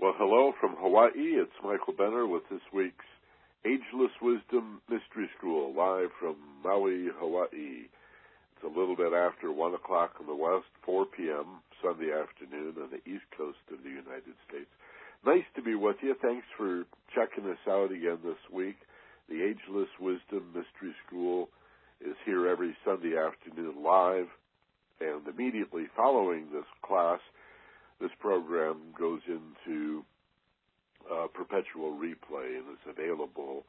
[0.00, 1.42] Well, hello from Hawaii.
[1.42, 3.10] It's Michael Benner with this week's
[3.66, 7.90] Ageless Wisdom Mystery School, live from Maui, Hawaii.
[7.90, 11.66] It's a little bit after 1 o'clock in the West, 4 p.m.
[11.82, 14.70] Sunday afternoon on the East Coast of the United States.
[15.26, 16.14] Nice to be with you.
[16.22, 18.78] Thanks for checking us out again this week.
[19.28, 21.48] The Ageless Wisdom Mystery School
[22.00, 24.30] is here every Sunday afternoon live,
[25.00, 27.18] and immediately following this class,
[28.00, 30.04] this program goes into
[31.10, 33.64] uh, perpetual replay and is available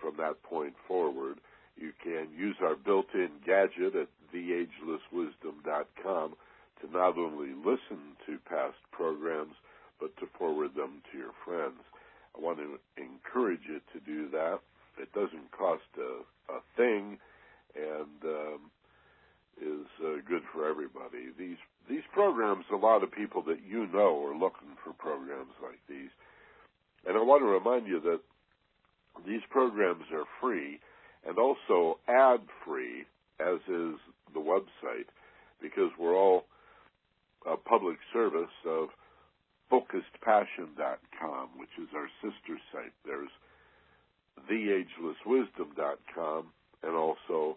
[0.00, 1.40] from that point forward.
[1.76, 6.34] You can use our built-in gadget at theagelesswisdom.com
[6.80, 9.54] to not only listen to past programs,
[10.00, 11.80] but to forward them to your friends.
[12.36, 14.60] I want to encourage you to do that.
[14.98, 16.22] It doesn't cost a,
[16.52, 17.18] a thing
[17.74, 18.70] and um,
[19.60, 21.28] is uh, good for everybody.
[21.38, 21.58] These
[21.88, 26.10] these programs, a lot of people that you know are looking for programs like these.
[27.06, 28.20] And I want to remind you that
[29.26, 30.80] these programs are free
[31.26, 33.04] and also ad free,
[33.40, 33.94] as is
[34.34, 35.08] the website,
[35.60, 36.44] because we're all
[37.46, 38.88] a public service of
[39.70, 42.92] focusedpassion.com, which is our sister site.
[43.04, 43.30] There's
[44.50, 47.56] theagelesswisdom.com and also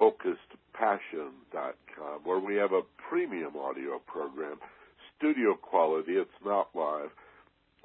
[0.00, 4.58] focusedpassion.com, where we have a premium audio program,
[5.16, 6.12] studio quality.
[6.12, 7.10] It's not live,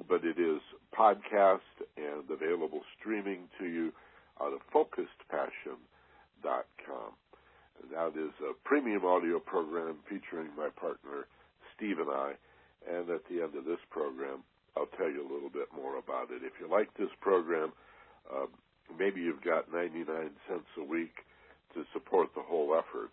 [0.08, 0.60] but it is
[0.98, 1.60] podcast
[1.96, 3.92] and available streaming to you
[4.40, 7.12] out of focusedpassion.com.
[7.82, 11.26] And that is a premium audio program featuring my partner,
[11.76, 12.32] Steve and I.
[12.90, 14.42] And at the end of this program,
[14.76, 16.42] I'll tell you a little bit more about it.
[16.42, 17.72] If you like this program,
[18.32, 18.46] uh,
[18.98, 21.26] maybe you've got 99 cents a week
[21.76, 23.12] to support the whole effort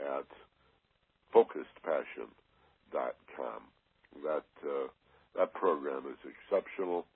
[0.00, 0.26] at
[1.34, 3.62] focusedpassion.com.
[4.24, 4.88] That uh,
[5.36, 7.06] that program is exceptional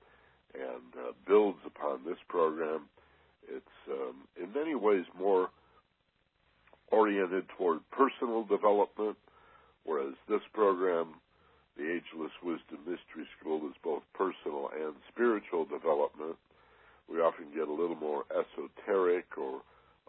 [0.55, 2.88] and uh, builds upon this program.
[3.48, 5.50] It's um, in many ways more
[6.92, 9.16] oriented toward personal development,
[9.84, 11.16] whereas this program,
[11.77, 16.36] the Ageless Wisdom Mystery School, is both personal and spiritual development.
[17.11, 19.62] We often get a little more esoteric or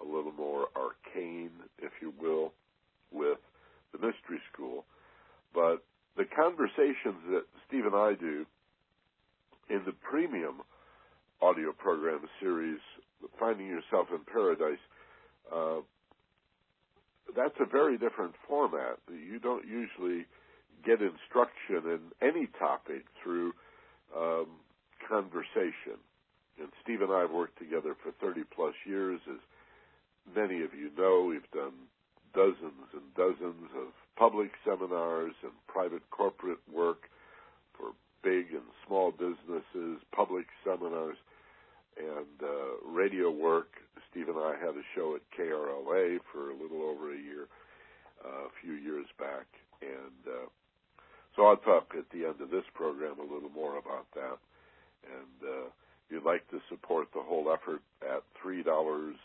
[0.05, 2.53] a little more arcane, if you will,
[3.11, 3.39] with
[3.91, 4.85] the mystery school.
[5.53, 5.83] But
[6.17, 8.45] the conversations that Steve and I do
[9.69, 10.61] in the premium
[11.41, 12.79] audio program series,
[13.39, 14.81] Finding Yourself in Paradise,
[15.53, 15.81] uh,
[17.35, 18.99] that's a very different format.
[19.09, 20.25] You don't usually
[20.85, 23.53] get instruction in any topic through
[24.15, 24.47] um,
[25.07, 25.99] conversation.
[26.59, 29.39] And Steve and I have worked together for 30 plus years as
[30.33, 31.73] many of you know, we've done
[32.33, 37.09] dozens and dozens of public seminars and private corporate work
[37.77, 37.91] for
[38.23, 41.17] big and small businesses, public seminars,
[41.97, 43.67] and uh, radio work.
[44.11, 47.47] Steve and I had a show at KRLA for a little over a year,
[48.23, 49.45] uh, a few years back,
[49.81, 50.47] and uh,
[51.35, 54.37] so I'll talk at the end of this program a little more about that.
[55.03, 59.15] And uh, if you'd like to support the whole effort at three dollars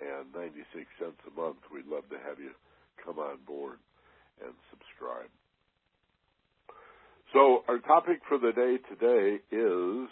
[0.00, 2.50] and 96 cents a month, we'd love to have you
[3.04, 3.78] come on board
[4.42, 5.30] and subscribe.
[7.32, 10.08] So our topic for the day today is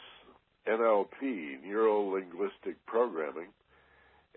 [0.66, 3.52] NLP, Neuro Linguistic Programming.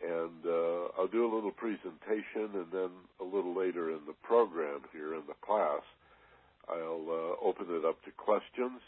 [0.04, 2.90] And uh, I'll do a little presentation and then
[3.22, 5.82] a little later in the program here in the class,
[6.68, 8.82] I'll uh, open it up to questions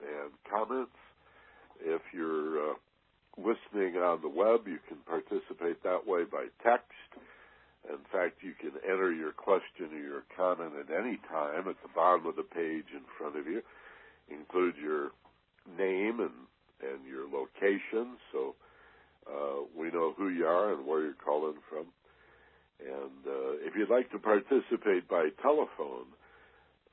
[0.00, 0.96] and comments.
[1.80, 2.74] If you're uh,
[3.38, 6.92] listening on the web, you can participate that way by text.
[7.88, 11.92] In fact, you can enter your question or your comment at any time at the
[11.94, 13.62] bottom of the page in front of you.
[14.28, 15.10] Include your
[15.78, 16.34] name and,
[16.82, 18.54] and your location so
[19.28, 21.86] uh, we know who you are and where you're calling from.
[22.80, 26.06] And uh, if you'd like to participate by telephone,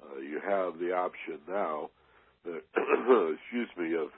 [0.01, 1.89] uh, you have the option now,
[2.45, 4.09] excuse me, of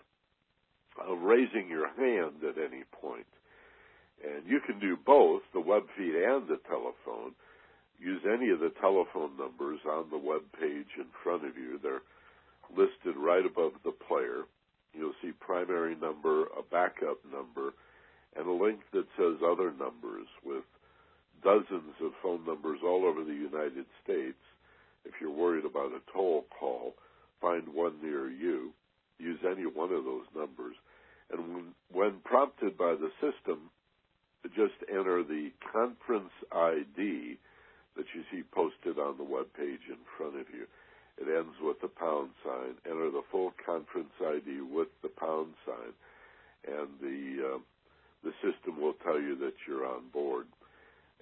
[0.98, 3.28] of raising your hand at any point.
[4.24, 7.34] And you can do both, the web feed and the telephone.
[8.00, 11.80] Use any of the telephone numbers on the web page in front of you.
[11.82, 12.02] They're
[12.76, 14.44] listed right above the player.
[14.94, 17.74] You'll see primary number, a backup number,
[18.36, 20.64] and a link that says other numbers with
[21.44, 24.40] dozens of phone numbers all over the United States.
[25.06, 26.96] If you're worried about a toll call,
[27.42, 28.72] find one near you
[29.18, 30.76] use any one of those numbers.
[31.32, 33.70] And when, prompted by the system,
[34.56, 37.38] just enter the conference ID
[37.96, 40.68] that you see posted on the web page in front of you.
[41.18, 42.76] It ends with the pound sign.
[42.86, 45.94] Enter the full conference ID with the pound sign,
[46.68, 47.60] and the uh,
[48.24, 50.48] the system will tell you that you're on board.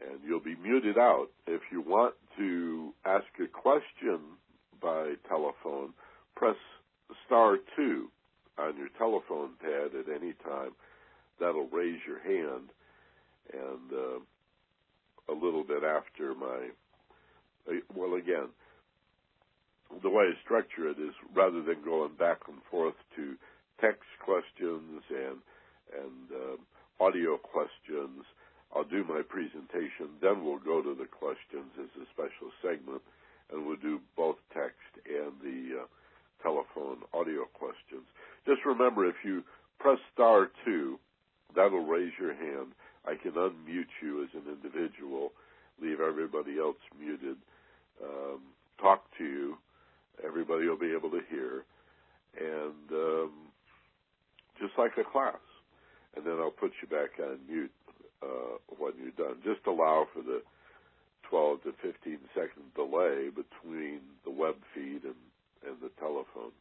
[0.02, 1.28] And you'll be muted out.
[1.46, 4.20] If you want to ask a question
[4.82, 5.94] by telephone,
[6.36, 6.56] press
[7.26, 8.10] star two
[8.58, 10.72] on your telephone pad at any time.
[11.40, 12.70] That'll raise your hand,
[13.52, 16.70] and uh, a little bit after my
[17.68, 18.50] uh, well, again,
[20.02, 23.36] the way I structure it is rather than going back and forth to
[23.80, 25.40] text questions and
[25.94, 28.26] and uh, audio questions.
[28.76, 33.06] I'll do my presentation, then we'll go to the questions as a special segment,
[33.54, 35.88] and we'll do both text and the uh,
[36.42, 38.10] telephone audio questions.
[38.50, 39.44] Just remember, if you
[39.80, 41.00] press star two,
[41.56, 42.74] that'll raise your hand.
[43.06, 45.32] I can unmute you as an individual,
[45.82, 47.38] leave everybody else muted,
[48.02, 48.40] um,
[48.80, 49.58] talk to you.
[50.26, 51.66] Everybody will be able to hear,
[52.38, 53.32] and um,
[54.60, 55.36] just like a class
[56.16, 57.72] and then I'll put you back on mute
[58.22, 59.38] uh, when you're done.
[59.44, 60.42] Just allow for the
[61.30, 65.22] 12 to 15 second delay between the web feed and,
[65.66, 66.54] and the telephone.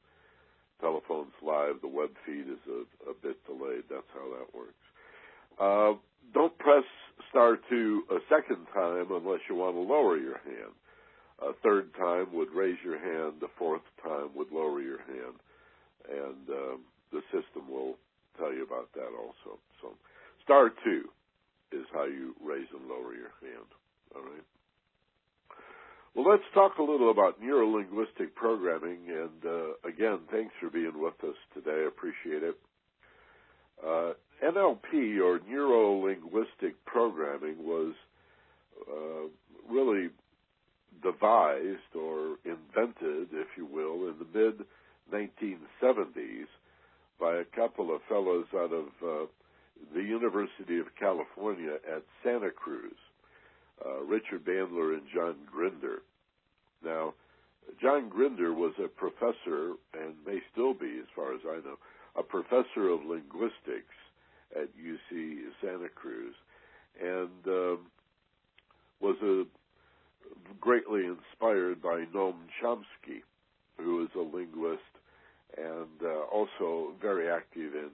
[0.83, 3.85] Telephone's live, the web feed is a, a bit delayed.
[3.89, 4.83] That's how that works.
[5.61, 5.95] Uh,
[6.35, 6.85] don't press
[7.31, 10.75] star two a second time unless you want to lower your hand.
[11.41, 13.35] A third time would raise your hand.
[13.41, 15.39] The fourth time would lower your hand,
[16.11, 16.81] and um,
[17.13, 17.95] the system will
[18.39, 19.59] tell you about that also.
[19.81, 19.95] So,
[20.43, 21.05] star two
[21.73, 23.69] is how you raise and lower your hand.
[24.15, 24.47] All right.
[26.15, 28.99] Well, let's talk a little about neurolinguistic programming.
[29.09, 31.85] And uh, again, thanks for being with us today.
[31.85, 32.57] I appreciate it.
[33.83, 34.13] Uh,
[34.45, 37.95] NLP or neurolinguistic programming was
[38.89, 39.29] uh,
[39.73, 40.11] really
[41.03, 44.67] devised or invented, if you will, in the mid
[45.13, 46.47] 1970s
[47.19, 49.27] by a couple of fellows out of uh,
[49.95, 52.97] the University of California at Santa Cruz,
[53.85, 56.03] uh, Richard Bandler and John Grinder.
[56.85, 57.15] Now,
[57.81, 61.79] John Grinder was a professor, and may still be, as far as I know,
[62.17, 63.95] a professor of linguistics
[64.55, 66.35] at UC Santa Cruz,
[67.01, 67.79] and um,
[69.01, 69.45] was a,
[70.61, 73.23] greatly inspired by Noam Chomsky,
[73.79, 74.83] who is a linguist
[75.57, 77.91] and uh, also very active in,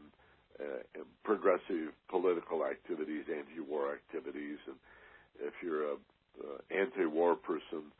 [0.61, 4.77] uh, in, progressive political activities, anti-war activities, and
[5.41, 7.91] if you're a uh, anti-war person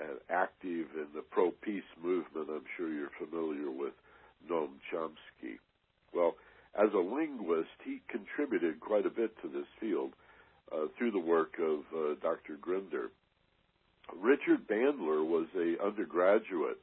[0.00, 3.92] and active in the pro-peace movement, I'm sure you're familiar with
[4.50, 5.58] Noam Chomsky.
[6.14, 6.36] Well,
[6.74, 10.12] as a linguist, he contributed quite a bit to this field
[10.72, 12.56] uh, through the work of uh, Dr.
[12.60, 13.10] Grinder.
[14.16, 16.78] Richard Bandler was a undergraduate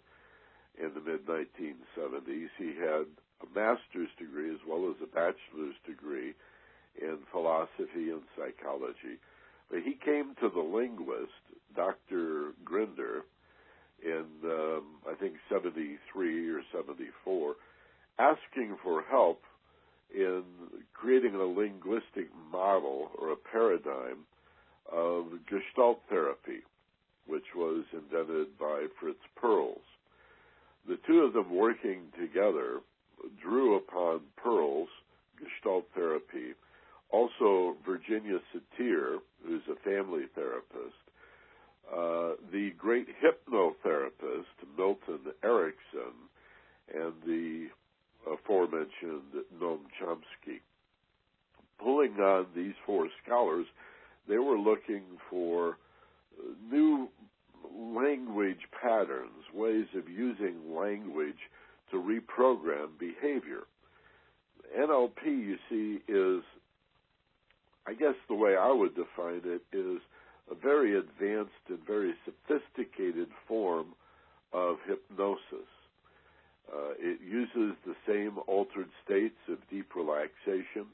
[0.78, 2.50] in the mid 1970s.
[2.58, 3.06] He had
[3.42, 6.34] a master's degree as well as a bachelor's degree
[7.02, 9.20] in philosophy and psychology.
[9.70, 11.32] But he came to the linguist,
[11.76, 12.54] Dr.
[12.64, 13.24] Grinder,
[14.04, 17.56] in um, I think 73 or 74,
[18.20, 19.42] asking for help
[20.14, 20.44] in
[20.94, 24.26] creating a linguistic model or a paradigm
[24.92, 26.62] of Gestalt therapy,
[27.26, 29.82] which was invented by Fritz Perls
[30.88, 32.80] the two of them working together
[33.42, 34.88] drew upon Perls
[35.38, 36.54] Gestalt therapy,
[37.10, 40.96] also Virginia Satir, who's a family therapist,
[41.92, 44.46] uh, the great hypnotherapist
[44.78, 46.14] Milton Erickson,
[46.94, 47.68] and the
[48.32, 50.60] aforementioned Noam Chomsky.
[51.80, 53.66] Pulling on these four scholars,
[54.28, 55.78] they were looking for
[56.70, 57.08] new
[57.74, 61.38] language patterns, ways of using language
[61.92, 63.64] to reprogram behavior.
[64.78, 66.44] NLP, you see, is,
[67.88, 70.00] I guess the way I would define it, is
[70.52, 73.88] a very advanced and very sophisticated form
[74.52, 75.70] of hypnosis.
[76.72, 80.86] Uh, it uses the same altered states of deep relaxation,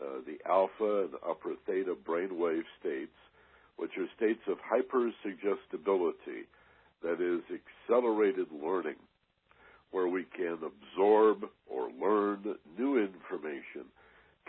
[0.00, 3.16] uh, the alpha and upper theta brainwave states,
[3.76, 6.46] which are states of hypersuggestibility,
[7.02, 8.96] that is, accelerated learning,
[9.90, 13.86] where we can absorb or learn new information,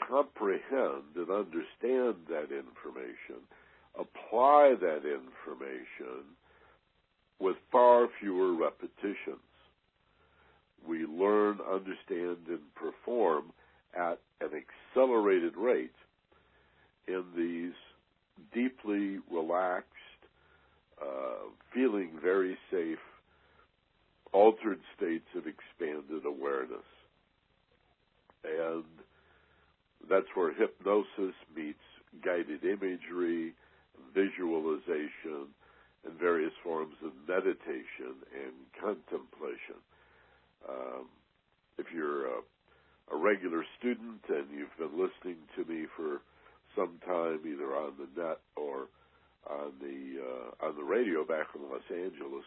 [0.07, 3.41] comprehend and understand that information,
[3.97, 6.35] apply that information
[7.39, 9.39] with far fewer repetitions.
[10.87, 13.45] We learn, understand, and perform
[13.95, 14.51] at an
[14.93, 15.91] accelerated rate
[17.07, 17.73] in these
[18.53, 19.87] deeply relaxed,
[21.01, 22.99] uh, feeling very safe
[24.31, 26.85] altered states of expanded awareness.
[28.43, 28.83] And
[30.09, 31.79] that's where hypnosis meets
[32.23, 33.53] guided imagery,
[34.13, 35.53] visualization,
[36.05, 39.79] and various forms of meditation and contemplation.
[40.67, 41.05] Um,
[41.77, 42.39] if you're a,
[43.13, 46.21] a regular student and you've been listening to me for
[46.75, 48.87] some time, either on the net or
[49.49, 52.43] on the uh, on the radio back in Los Angeles,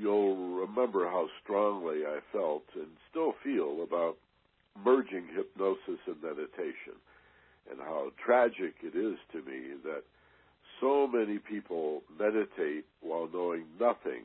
[0.00, 4.16] you'll remember how strongly I felt and still feel about
[4.84, 6.96] merging hypnosis and meditation,
[7.70, 10.02] and how tragic it is to me that
[10.80, 14.24] so many people meditate while knowing nothing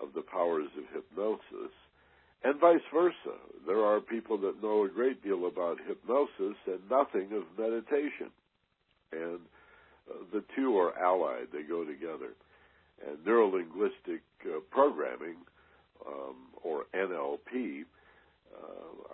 [0.00, 1.72] of the powers of hypnosis,
[2.44, 3.36] and vice versa.
[3.66, 8.30] There are people that know a great deal about hypnosis and nothing of meditation.
[9.12, 9.40] And
[10.08, 12.34] uh, the two are allied, they go together.
[13.06, 15.36] And neurolinguistic uh, programming,
[16.06, 17.84] um, or NLP,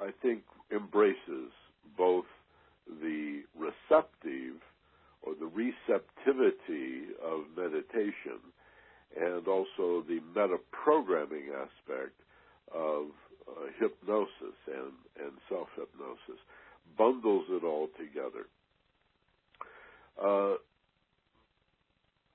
[0.01, 1.53] I think embraces
[1.97, 2.27] both
[2.87, 4.61] the receptive
[5.23, 8.41] or the receptivity of meditation
[9.19, 12.21] and also the meta programming aspect
[12.75, 13.07] of
[13.49, 16.41] uh, hypnosis and, and self hypnosis,
[16.99, 18.47] bundles it all together.
[20.21, 20.57] Uh,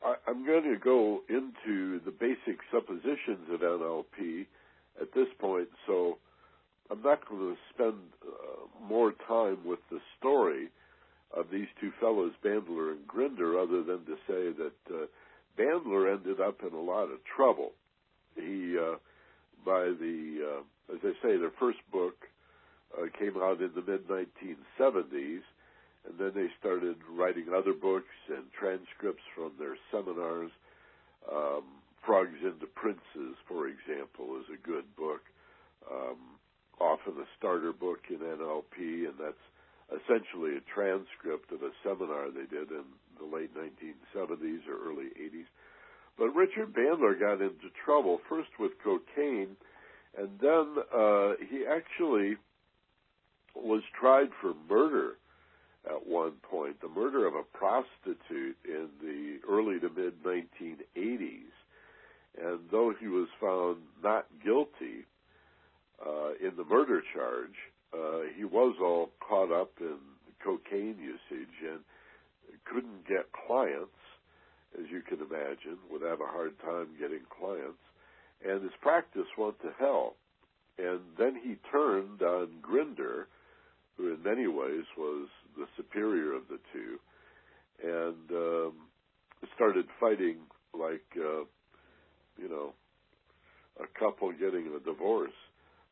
[0.04, 4.46] I, am going to go into the basic suppositions of NLP
[5.01, 6.18] at this point, so
[6.91, 10.69] I'm not going to spend uh, more time with the story
[11.36, 15.05] of these two fellows, Bandler and Grinder, other than to say that uh,
[15.58, 17.74] Bandler ended up in a lot of trouble.
[18.36, 18.96] He, uh,
[19.63, 22.15] by the, uh, as I say, their first book
[22.98, 25.41] uh, came out in the mid 1970s,
[26.08, 30.51] and then they started writing other books and transcripts from their seminars.
[31.31, 31.63] Um,
[32.05, 35.22] Frogs into Princes, for example, is a good book.
[35.91, 36.38] Um,
[36.79, 39.45] often a starter book in NLP, and that's
[39.89, 42.83] essentially a transcript of a seminar they did in
[43.17, 45.48] the late 1970s or early 80s.
[46.17, 49.55] But Richard Bandler got into trouble first with cocaine,
[50.17, 52.38] and then uh, he actually
[53.55, 55.15] was tried for murder
[55.86, 61.55] at one point, the murder of a prostitute in the early to mid 1980s.
[62.41, 65.05] And though he was found not guilty
[66.41, 67.56] in the murder charge,
[67.94, 69.98] uh, he was all caught up in
[70.44, 71.79] cocaine usage and
[72.65, 74.00] couldn't get clients,
[74.79, 77.82] as you can imagine, would have a hard time getting clients,
[78.46, 80.15] and his practice went to hell.
[80.77, 83.27] And then he turned on Grinder,
[83.98, 85.27] who in many ways was
[85.58, 87.00] the superior of the two,
[87.84, 88.74] and um,
[89.56, 90.38] started fighting
[90.74, 91.44] like, uh,
[92.38, 92.74] you know,
[93.82, 95.32] a couple getting a divorce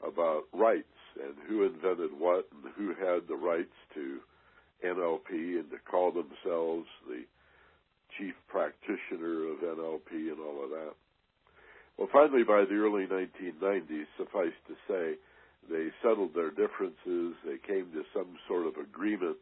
[0.06, 0.86] about rights
[1.22, 4.20] and who invented what and who had the rights to
[4.86, 7.24] NLP and to call themselves the
[8.18, 10.94] chief practitioner of NLP and all of that.
[11.98, 15.18] Well, finally, by the early 1990s, suffice to say,
[15.70, 17.36] they settled their differences.
[17.44, 19.38] They came to some sort of agreement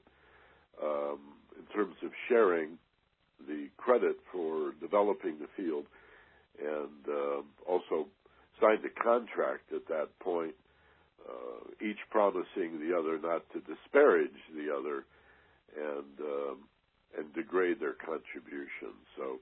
[0.81, 1.19] um,
[1.57, 2.77] in terms of sharing
[3.47, 5.85] the credit for developing the field,
[6.59, 8.07] and uh, also
[8.62, 10.55] signed a contract at that point,
[11.27, 15.05] uh, each promising the other not to disparage the other
[15.75, 16.57] and um,
[17.17, 18.91] and degrade their contribution.
[19.17, 19.39] So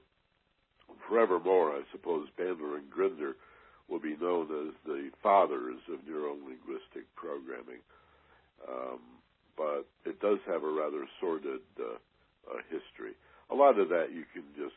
[1.08, 3.36] forevermore, I suppose Bandler and Grinder
[3.88, 7.82] will be known as the fathers of neurolinguistic programming.
[8.66, 9.00] Um,
[9.56, 11.94] but it does have a rather sordid uh,
[12.50, 13.12] uh, history.
[13.50, 14.74] A lot of that you can just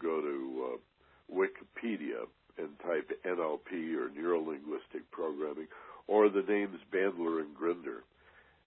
[0.00, 2.24] go to uh, Wikipedia
[2.58, 5.68] and type NLP or neurolinguistic programming
[6.06, 8.02] or the names Bandler and Grinder,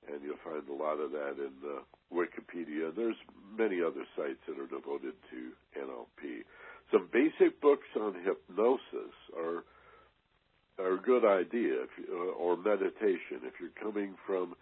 [0.07, 1.81] and you'll find a lot of that in uh,
[2.13, 2.95] Wikipedia.
[2.95, 3.15] There's
[3.57, 6.43] many other sites that are devoted to NLP.
[6.91, 9.63] Some basic books on hypnosis are
[10.79, 13.43] are a good idea, if uh, or meditation.
[13.43, 14.55] If you're coming from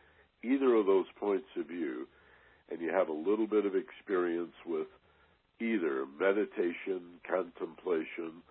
[0.43, 2.07] either of those points of view,
[2.71, 4.88] and you have a little bit of experience with
[5.59, 8.41] either meditation, contemplation,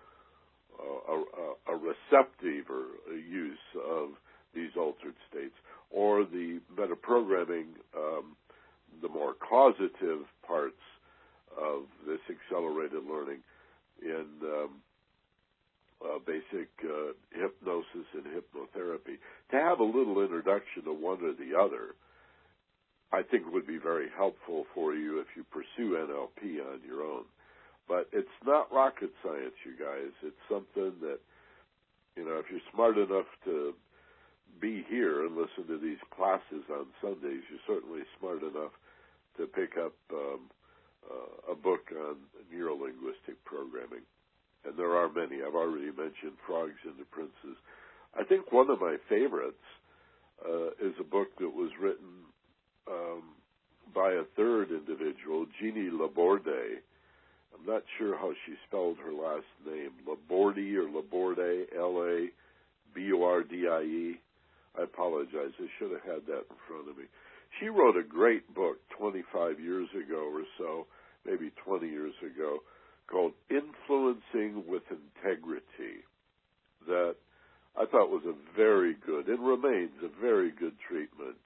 [0.79, 3.57] a, a, receptive or use
[3.87, 4.09] of
[4.53, 5.55] these altered states,
[5.91, 8.35] or the metaprogramming, um,
[9.01, 10.81] the more causative parts
[11.57, 13.39] of this accelerated learning
[14.01, 14.69] in um,
[16.03, 19.17] uh, basic uh, hypnosis and hypnotherapy.
[19.51, 21.95] To have a little introduction to one or the other,
[23.11, 27.23] I think would be very helpful for you if you pursue NLP on your own.
[27.89, 30.13] But it's not rocket science, you guys.
[30.21, 31.19] It's something that
[32.19, 33.73] you know, if you're smart enough to
[34.59, 38.75] be here and listen to these classes on Sundays, you're certainly smart enough
[39.37, 40.51] to pick up um,
[41.09, 42.17] uh, a book on
[42.53, 44.03] neurolinguistic programming.
[44.65, 45.41] And there are many.
[45.41, 47.55] I've already mentioned Frogs and the Princes.
[48.19, 49.63] I think one of my favorites
[50.45, 52.27] uh, is a book that was written
[52.91, 53.23] um,
[53.95, 56.81] by a third individual, Genie Laborde.
[57.59, 62.31] I'm not sure how she spelled her last name, Laborde or Laborde, L-A-B-O-R-D-I-E.
[64.77, 65.53] I apologize.
[65.59, 67.05] I should have had that in front of me.
[67.59, 70.87] She wrote a great book 25 years ago or so,
[71.25, 72.59] maybe 20 years ago,
[73.09, 76.05] called Influencing with Integrity
[76.87, 77.15] that
[77.77, 81.37] I thought was a very good and remains a very good treatment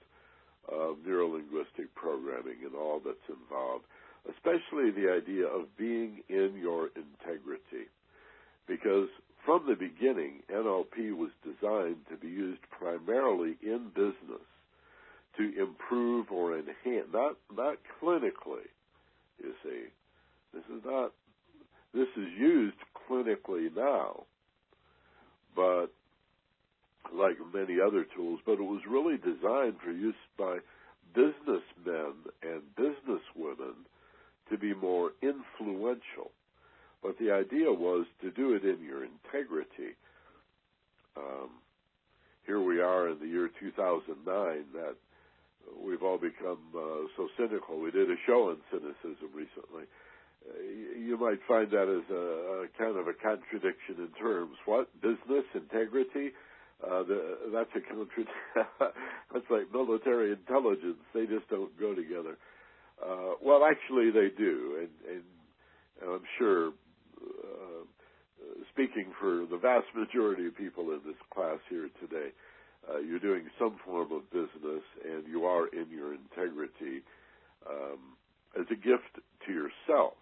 [0.67, 3.85] of neurolinguistic programming and all that's involved,
[4.29, 7.89] especially the idea of being in your integrity.
[8.67, 9.09] Because
[9.45, 14.47] from the beginning, NLP was designed to be used primarily in business
[15.37, 18.69] to improve or enhance, not not clinically.
[19.39, 19.83] You see,
[20.53, 21.11] this is not
[21.93, 22.77] this is used
[23.09, 24.23] clinically now,
[25.55, 25.87] but
[27.13, 30.57] like many other tools, but it was really designed for use by
[31.13, 33.75] businessmen and businesswomen
[34.49, 36.31] to be more influential.
[37.01, 39.95] But the idea was to do it in your integrity.
[41.17, 41.49] Um,
[42.45, 44.95] here we are in the year 2009 that
[45.83, 47.79] we've all become uh, so cynical.
[47.79, 49.85] We did a show on cynicism recently.
[50.99, 54.55] You might find that as a, a, kind of a contradiction in terms.
[54.65, 56.31] What business integrity?
[56.83, 58.27] Uh, the, that's a contradiction.
[59.31, 60.99] that's like military intelligence.
[61.13, 62.37] They just don't go together.
[63.01, 65.23] Uh, well, actually, they do, and, and,
[66.03, 66.69] I'm sure.
[67.21, 67.85] Uh,
[68.71, 72.29] speaking for the vast majority of people in this class here today,
[72.89, 77.01] uh, you're doing some form of business and you are in your integrity
[77.69, 78.17] um,
[78.59, 80.17] as a gift to yourself.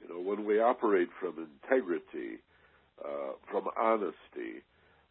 [0.00, 2.42] You know, when we operate from integrity,
[3.04, 4.62] uh, from honesty,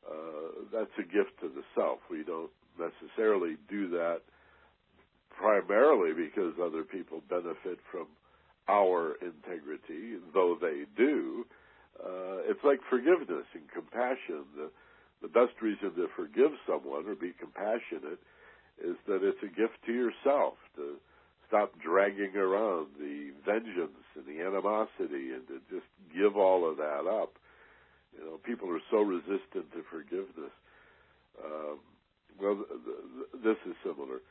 [0.08, 2.00] uh, that's a gift to the self.
[2.10, 4.22] We don't necessarily do that
[5.42, 8.08] primarily because other people benefit from
[8.70, 11.46] our integrity, though they do.
[12.00, 14.46] Uh, it's like forgiveness and compassion.
[14.56, 14.70] The,
[15.22, 18.22] the best reason to forgive someone or be compassionate
[18.84, 20.96] is that it's a gift to yourself to
[21.48, 27.06] stop dragging around the vengeance and the animosity and to just give all of that
[27.10, 27.34] up.
[28.18, 30.54] You know, people are so resistant to forgiveness.
[31.44, 31.80] Um,
[32.40, 34.22] well, th- th- this is similar.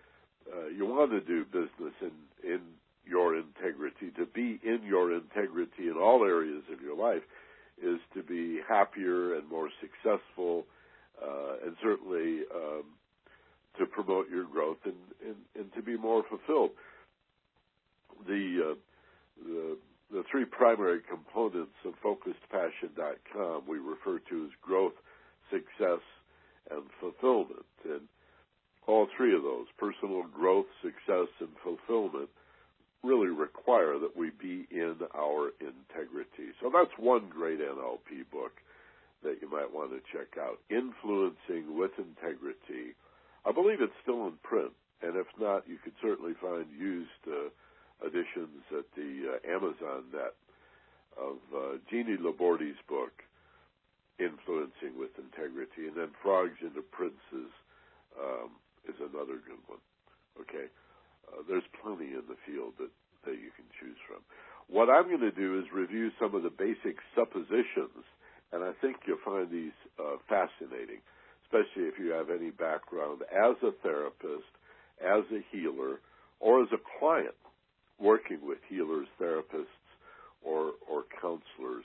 [0.46, 2.60] Uh, you want to do business in in
[3.04, 7.22] your integrity, to be in your integrity in all areas of your life,
[7.82, 10.64] is to be happier and more successful
[11.20, 12.84] uh, and certainly um,
[13.78, 14.94] to promote your growth and,
[15.26, 16.70] and, and, to be more fulfilled.
[18.26, 18.74] The, uh,
[19.44, 19.76] the
[20.12, 24.94] the three primary components of focusedpassion.com we refer to as growth,
[25.50, 26.02] success,
[26.70, 27.66] and fulfillment.
[27.84, 28.02] And
[28.86, 32.28] all three of those, personal growth, success, and fulfillment,
[33.02, 36.52] really require that we be in our integrity.
[36.60, 38.52] So that's one great NLP book
[39.22, 40.58] that you might want to check out.
[40.70, 42.96] Influencing with Integrity.
[43.44, 47.48] I believe it's still in print, and if not, you could certainly find used uh,
[48.06, 50.36] editions at the uh, Amazon net
[51.16, 53.12] of uh, Genie Laborde's book,
[54.18, 57.52] Influencing with Integrity, and then Frogs into Princes
[58.18, 58.50] um,
[58.90, 59.82] is another good one.
[60.42, 60.66] Okay,
[61.30, 62.90] uh, there's plenty in the field that
[63.24, 64.24] that you can choose from.
[64.66, 68.06] What I'm going to do is review some of the basic suppositions
[68.52, 71.00] and I think you'll find these uh, fascinating,
[71.44, 74.50] especially if you have any background as a therapist,
[74.98, 76.00] as a healer,
[76.40, 77.34] or as a client
[77.98, 79.86] working with healers, therapists,
[80.42, 81.84] or, or counselors.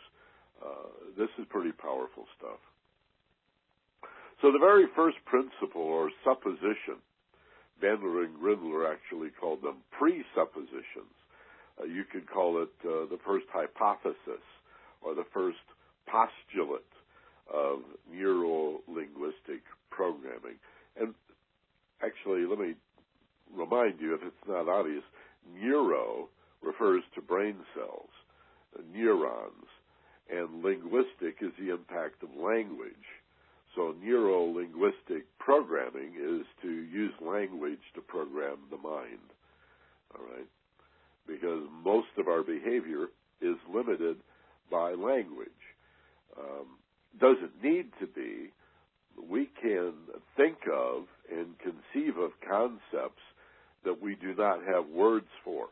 [0.63, 2.59] Uh, this is pretty powerful stuff.
[4.45, 7.01] So the very first principle or supposition,
[7.81, 11.17] Bandler and Grindler actually called them presuppositions.
[11.81, 14.45] Uh, you could call it uh, the first hypothesis
[15.01, 15.58] or the first
[16.05, 16.86] postulate
[17.51, 17.79] of
[18.13, 20.62] neuro linguistic programming.
[20.95, 21.15] And
[22.03, 22.75] actually, let me
[23.51, 25.03] remind you, if it's not obvious,
[25.60, 26.29] neuro
[26.62, 28.13] refers to brain cells,
[28.93, 29.65] neurons,
[30.29, 32.93] and linguistic is the impact of language.
[33.75, 39.19] So neuro linguistic programming is to use language to program the mind.
[40.15, 40.47] All right?
[41.27, 43.07] Because most of our behavior
[43.41, 44.17] is limited
[44.71, 45.49] by language.
[46.38, 46.77] Um,
[47.19, 48.51] doesn't need to be.
[49.29, 49.93] We can
[50.35, 53.21] think of and conceive of concepts
[53.83, 55.67] that we do not have words for.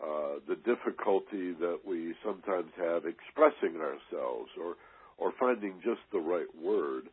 [0.00, 4.76] Uh, the difficulty that we sometimes have expressing ourselves or
[5.18, 7.04] or finding just the right word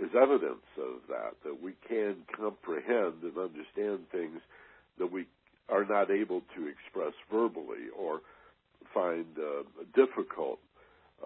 [0.00, 4.40] is evidence of that that we can comprehend and understand things
[4.98, 5.26] that we
[5.68, 8.20] are not able to express verbally or
[8.94, 9.62] find uh,
[9.94, 10.58] difficult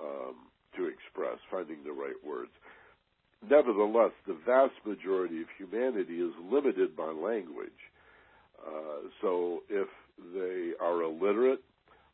[0.01, 0.35] um,
[0.77, 2.51] to express finding the right words.
[3.49, 7.71] Nevertheless the vast majority of humanity is limited by language.
[8.67, 9.89] Uh, so if
[10.35, 11.63] they are illiterate,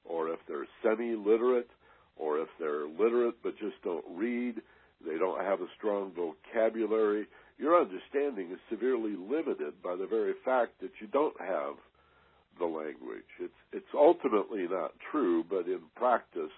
[0.05, 1.71] or if they're semi-literate,
[2.17, 4.57] or if they're literate but just don't read,
[5.05, 7.27] they don't have a strong vocabulary,
[7.59, 11.75] your understanding is severely limited by the very fact that you don't have
[12.59, 13.29] the language.
[13.41, 16.53] It's it's ultimately not true, but in practice,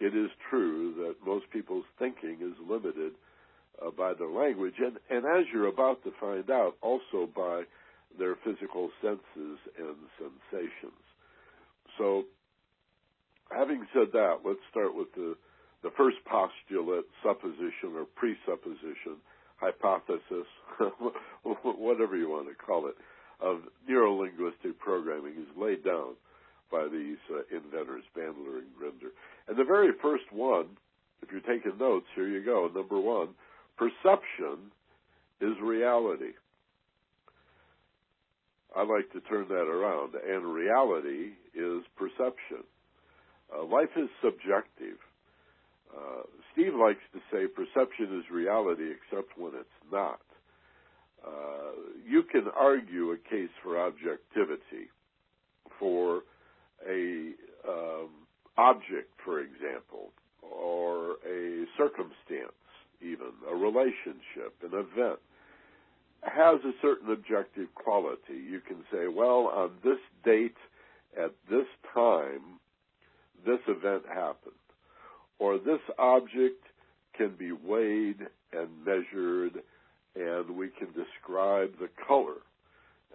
[0.00, 3.12] it is true that most people's thinking is limited
[3.84, 7.62] uh, by their language, and and as you're about to find out, also by
[8.18, 11.02] their physical senses and sensations.
[11.98, 12.24] So,
[13.50, 15.36] having said that, let's start with the,
[15.82, 19.16] the first postulate, supposition or presupposition,
[19.56, 20.46] hypothesis,
[21.42, 22.94] whatever you want to call it,
[23.40, 26.14] of neurolinguistic programming is laid down
[26.70, 29.12] by these uh, inventors, Bandler and Grinder.
[29.48, 30.66] And the very first one,
[31.22, 32.70] if you're taking notes, here you go.
[32.74, 33.28] Number one,
[33.76, 34.72] perception
[35.40, 36.32] is reality.
[38.74, 42.64] I like to turn that around, and reality is perception.
[43.54, 44.98] Uh, life is subjective.
[45.96, 50.20] Uh, Steve likes to say perception is reality except when it's not.
[51.26, 51.72] Uh,
[52.04, 54.90] you can argue a case for objectivity
[55.78, 56.22] for
[56.88, 57.32] a
[57.68, 58.10] um,
[58.56, 62.52] object, for example, or a circumstance,
[63.00, 65.18] even a relationship, an event
[66.22, 68.34] has a certain objective quality.
[68.48, 70.56] You can say, well, on this date,
[71.16, 72.60] at this time,
[73.44, 74.54] this event happened.
[75.38, 76.62] Or this object
[77.16, 79.62] can be weighed and measured,
[80.14, 82.40] and we can describe the color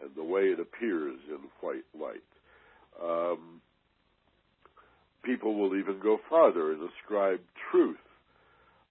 [0.02, 2.22] and the way it appears in white light.
[3.02, 3.62] Um,
[5.24, 7.40] people will even go farther and ascribe
[7.72, 7.98] truth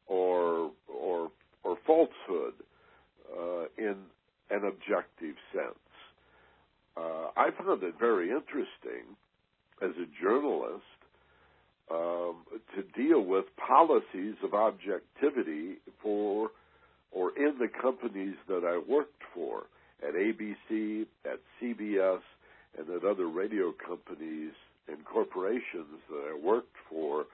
[0.06, 1.30] or or
[1.62, 2.54] or falsehood
[3.36, 3.96] uh, in
[4.50, 5.74] an objective sense.
[6.96, 9.16] Uh, I found it very interesting
[9.82, 10.82] as a journalist
[11.90, 12.36] um,
[12.74, 16.50] to deal with policies of objectivity for
[17.12, 19.64] or in the companies that I worked for
[20.06, 22.20] at ABC, at CBS,
[22.78, 24.52] and at other radio companies
[24.86, 27.26] and corporations that I worked for.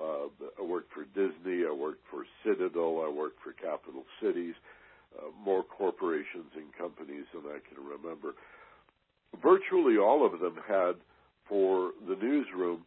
[0.00, 0.26] Uh,
[0.58, 4.54] I worked for Disney, I worked for Citadel, I worked for Capital Cities
[5.18, 8.34] uh, more corporations and companies than I can remember.
[9.42, 10.94] Virtually all of them had,
[11.48, 12.84] for the newsroom,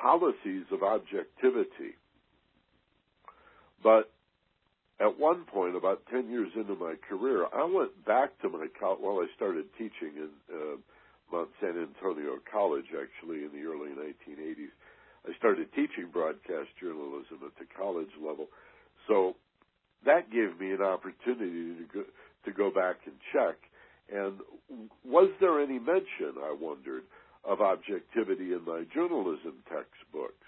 [0.00, 1.96] policies of objectivity.
[3.82, 4.10] But
[5.00, 8.98] at one point, about 10 years into my career, I went back to my college.
[9.02, 10.76] Well, I started teaching in uh,
[11.32, 14.74] Mount San Antonio College, actually, in the early 1980s.
[15.28, 18.48] I started teaching broadcast journalism at the college level.
[19.06, 19.36] So
[20.04, 22.02] that gave me an opportunity to go,
[22.44, 23.56] to go back and check.
[24.10, 24.40] And
[25.04, 27.02] was there any mention, I wondered,
[27.44, 30.46] of objectivity in my journalism textbooks?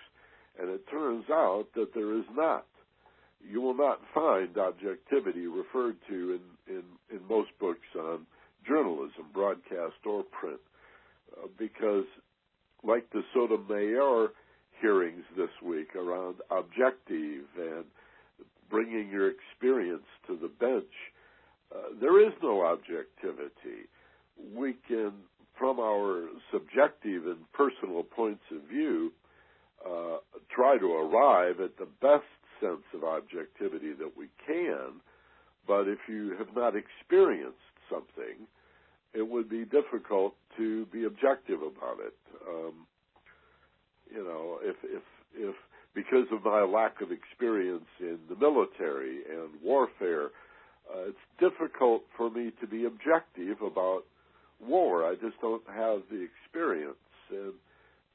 [0.61, 2.67] And it turns out that there is not.
[3.49, 8.27] You will not find objectivity referred to in, in, in most books on
[8.67, 10.61] journalism, broadcast or print,
[11.37, 12.05] uh, because
[12.83, 14.29] like the Sotomayor
[14.81, 17.85] hearings this week around objective and
[18.71, 20.93] bringing your experience to the bench,
[21.75, 23.89] uh, there is no objectivity.
[24.55, 25.13] We can,
[25.61, 29.13] from our subjective and personal points of view,
[29.87, 30.17] uh,
[30.51, 32.25] try to arrive at the best
[32.61, 35.01] sense of objectivity that we can,
[35.69, 37.59] but if you have not experienced
[37.91, 38.49] something,
[39.13, 42.17] it would be difficult to be objective about it.
[42.49, 42.87] Um,
[44.11, 45.03] you know, if if
[45.35, 45.55] if
[45.95, 50.27] because of my lack of experience in the military and warfare,
[50.89, 54.05] uh, it's difficult for me to be objective about
[54.67, 55.05] war.
[55.05, 56.97] I just don't have the experience.
[57.31, 57.55] And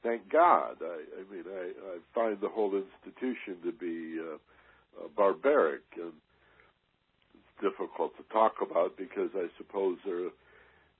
[0.02, 0.76] thank God.
[0.82, 4.36] I, I mean, I, I find the whole institution to be uh,
[5.02, 6.12] uh, barbaric and
[7.34, 10.30] it's difficult to talk about because I suppose there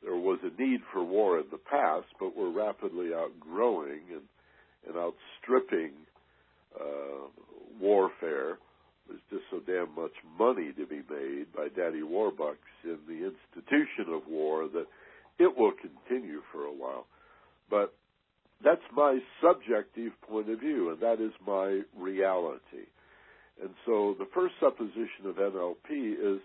[0.03, 4.23] there was a need for war in the past, but we're rapidly outgrowing and
[4.87, 5.93] and outstripping
[6.79, 7.27] uh,
[7.81, 8.59] warfare.
[9.09, 14.13] There's just so damn much money to be made by Daddy Warbucks in the institution
[14.13, 14.87] of war that
[15.39, 17.07] it will continue for a while.
[17.71, 17.95] But
[18.65, 22.89] that's my subjective point of view, and that is my reality.
[23.63, 26.41] And so the first supposition of NLP is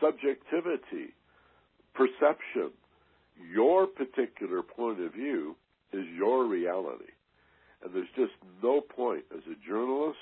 [0.00, 1.14] subjectivity,
[1.94, 2.70] perception.
[3.52, 5.56] Your particular point of view
[5.92, 7.12] is your reality.
[7.82, 8.32] And there's just
[8.62, 10.18] no point as a journalist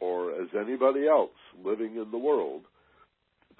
[0.00, 1.30] or as anybody else
[1.64, 2.62] living in the world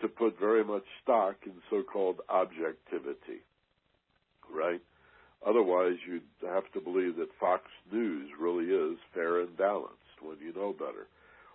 [0.01, 3.43] to put very much stock in so-called objectivity,
[4.53, 4.81] right?
[5.47, 10.53] Otherwise, you'd have to believe that Fox News really is fair and balanced when you
[10.53, 11.07] know better,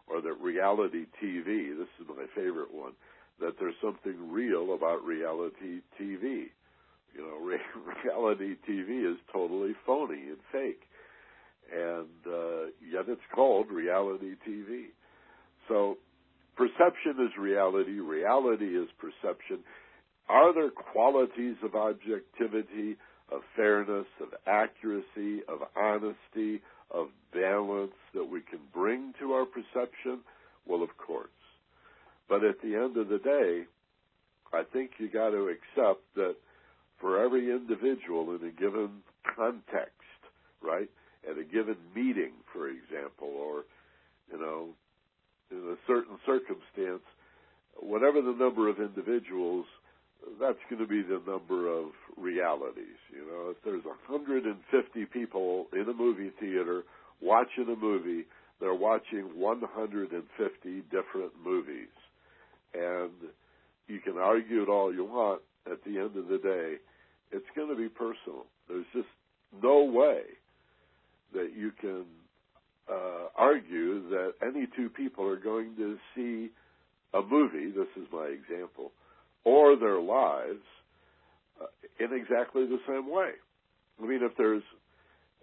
[0.08, 2.93] or that reality TV, this is my favorite one,
[3.39, 6.45] that there's something real about reality TV.
[7.13, 7.60] You know, re-
[8.03, 10.84] reality TV is totally phony and fake,
[11.71, 14.86] and uh, yet it's called reality TV.
[15.67, 15.97] So,
[16.56, 18.00] perception is reality.
[18.00, 19.60] Reality is perception.
[20.30, 22.98] Are there qualities of objectivity?
[23.34, 26.62] of fairness, of accuracy, of honesty,
[26.92, 30.20] of balance that we can bring to our perception?
[30.66, 31.30] Well, of course.
[32.30, 33.63] But at the end of the day,
[34.54, 36.36] I think you got to accept that
[37.00, 39.02] for every individual in a given
[39.36, 39.92] context,
[40.62, 40.89] right,
[41.30, 43.63] at a given meeting, for example, or,
[44.32, 44.70] you know,
[45.54, 47.04] in a certain circumstance,
[47.80, 49.66] whatever the number of individuals
[50.39, 51.88] that's going to be the number of
[52.18, 53.00] realities.
[53.12, 56.84] You know, if there's 150 people in a movie theater
[57.22, 58.26] watching a movie,
[58.60, 61.92] they're watching 150 different movies.
[62.74, 63.12] And
[63.88, 65.42] you can argue it all you want.
[65.70, 66.76] At the end of the day,
[67.32, 68.46] it's going to be personal.
[68.68, 69.08] There's just
[69.62, 70.22] no way
[71.34, 72.06] that you can
[72.89, 76.50] uh, argue that any two people are going to see
[77.13, 77.72] a movie.
[77.72, 78.91] This is my example
[79.46, 80.63] or their lives
[81.62, 81.65] uh,
[82.00, 83.32] in exactly the same way.
[84.02, 84.63] I mean, if there's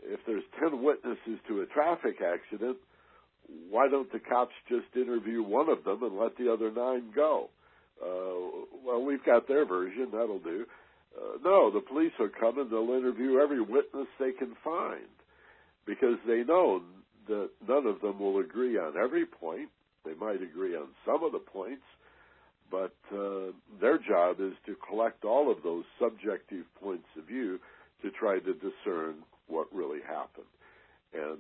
[0.02, 2.78] if there's ten witnesses to a traffic accident,
[3.70, 7.50] why don't the cops just interview one of them and let the other nine go?
[8.02, 10.08] Uh, well, we've got their version.
[10.12, 10.64] That'll do.
[11.16, 15.10] Uh, no, the police will come and they'll interview every witness they can find
[15.86, 16.80] because they know
[17.30, 19.70] that none of them will agree on every point.
[20.04, 21.84] They might agree on some of the points,
[22.70, 27.58] but uh, their job is to collect all of those subjective points of view
[28.02, 29.16] to try to discern
[29.46, 30.46] what really happened.
[31.14, 31.38] And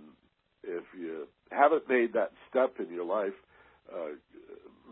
[0.62, 3.32] if you haven't made that step in your life,
[3.92, 4.14] uh,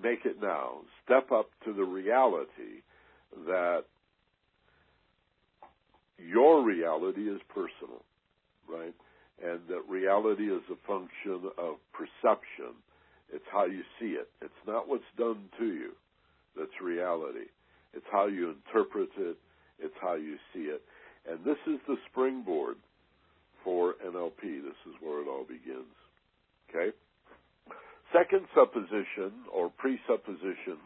[0.03, 0.79] make it now.
[1.05, 2.83] Step up to the reality
[3.47, 3.85] that
[6.19, 8.03] your reality is personal,
[8.69, 8.95] right?
[9.45, 12.75] And that reality is a function of perception.
[13.33, 14.29] It's how you see it.
[14.43, 15.93] It's not what's done to you
[16.59, 17.47] that's reality.
[17.95, 19.37] It's how you interpret it.
[19.79, 20.83] It's how you see it.
[21.31, 22.77] And this is the springboard
[23.63, 24.43] for NLP.
[24.43, 25.95] This is where it all begins.
[26.69, 26.95] Okay?
[28.13, 30.79] Second supposition or presupposition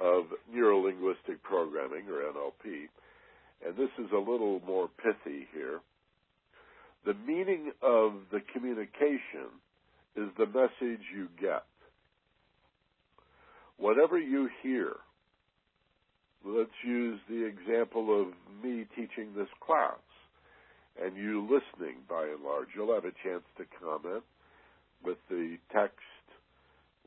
[0.00, 2.88] of neurolinguistic programming or NLP,
[3.66, 5.80] and this is a little more pithy here.
[7.04, 9.50] The meaning of the communication
[10.16, 11.64] is the message you get
[13.82, 14.92] whatever you hear,
[16.44, 18.28] let's use the example of
[18.62, 19.98] me teaching this class
[21.02, 22.68] and you listening by and large.
[22.76, 24.22] You'll have a chance to comment
[25.04, 25.98] with the text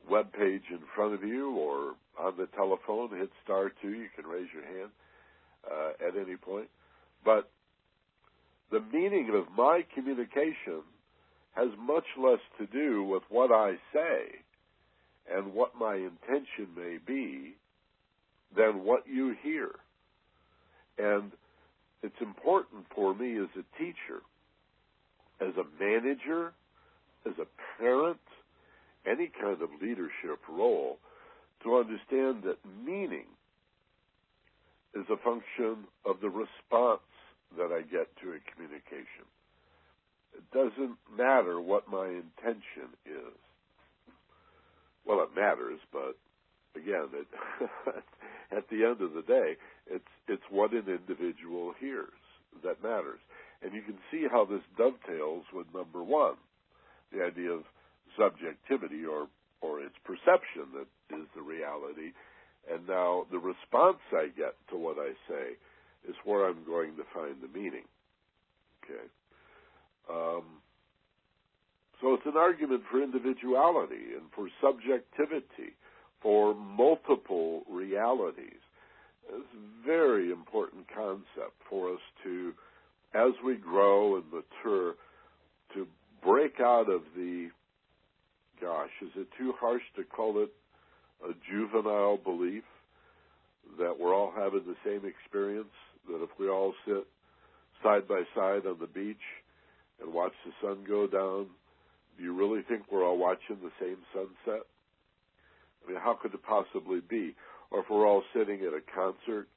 [0.08, 3.10] web page in front of you or on the telephone.
[3.16, 3.90] Hit star two.
[3.90, 4.90] You can raise your hand
[5.70, 6.68] uh, at any point.
[7.24, 7.48] But
[8.70, 10.82] the meaning of my communication
[11.54, 14.40] has much less to do with what I say
[15.32, 17.54] and what my intention may be
[18.56, 19.70] than what you hear.
[20.98, 21.32] And
[22.02, 24.22] it's important for me as a teacher,
[25.40, 26.52] as a manager,
[27.26, 27.46] as a
[27.80, 28.20] parent,
[29.06, 30.98] any kind of leadership role,
[31.62, 33.26] to understand that meaning
[34.94, 37.00] is a function of the response
[37.56, 39.26] that I get to a communication.
[40.34, 43.38] It doesn't matter what my intention is.
[45.06, 46.18] Well, it matters, but
[46.74, 47.26] again, it,
[48.56, 49.56] at the end of the day,
[49.86, 52.20] it's it's what an individual hears
[52.62, 53.20] that matters,
[53.62, 56.36] and you can see how this dovetails with number one,
[57.12, 57.62] the idea of
[58.18, 59.28] subjectivity or
[59.62, 62.12] or its perception that is the reality,
[62.70, 65.56] and now the response I get to what I say
[66.08, 67.84] is where I'm going to find the meaning.
[68.84, 69.04] Okay.
[70.10, 70.44] Um,
[72.00, 75.74] So it's an argument for individuality and for subjectivity,
[76.20, 78.60] for multiple realities.
[79.28, 82.52] It's a very important concept for us to,
[83.14, 84.94] as we grow and mature,
[85.74, 85.86] to
[86.22, 87.48] break out of the,
[88.60, 90.52] gosh, is it too harsh to call it
[91.24, 92.64] a juvenile belief
[93.78, 95.74] that we're all having the same experience?
[96.08, 97.06] That if we all sit
[97.82, 99.16] side by side on the beach
[100.00, 101.46] and watch the sun go down,
[102.16, 104.62] do you really think we're all watching the same sunset?
[105.84, 107.34] I mean, how could it possibly be?
[107.70, 109.48] Or if we're all sitting at a concert,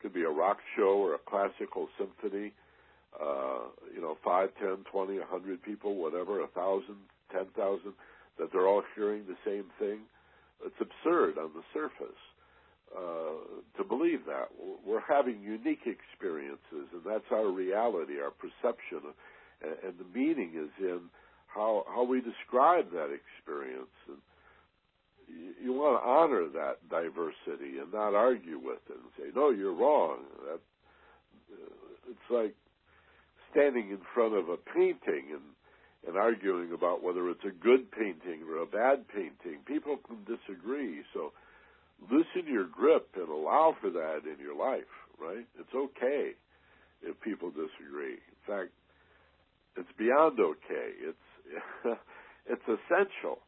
[0.00, 2.52] could be a rock show or a classical symphony,
[3.20, 6.96] uh, you know, five, ten, twenty, a hundred people, whatever, a thousand,
[7.32, 7.94] ten thousand,
[8.38, 10.00] that they're all hearing the same thing.
[10.64, 12.20] It's absurd on the surface
[12.96, 14.48] uh, to believe that.
[14.86, 19.12] We're having unique experiences, and that's our reality, our perception,
[19.62, 21.00] and, the meaning is in
[21.46, 23.94] how how we describe that experience.
[24.08, 24.18] And
[25.28, 29.50] you, you want to honor that diversity and not argue with it and say, "No,
[29.50, 30.60] you're wrong." That
[31.52, 32.54] uh, it's like
[33.50, 35.42] standing in front of a painting and
[36.06, 39.60] and arguing about whether it's a good painting or a bad painting.
[39.64, 41.32] People can disagree, so
[42.02, 45.46] loosen your grip and allow for that in your life, right?
[45.58, 46.32] It's okay
[47.02, 48.14] if people disagree.
[48.14, 48.70] In fact,
[49.76, 50.88] it's beyond okay.
[51.00, 51.18] It's
[52.46, 53.38] it's essential.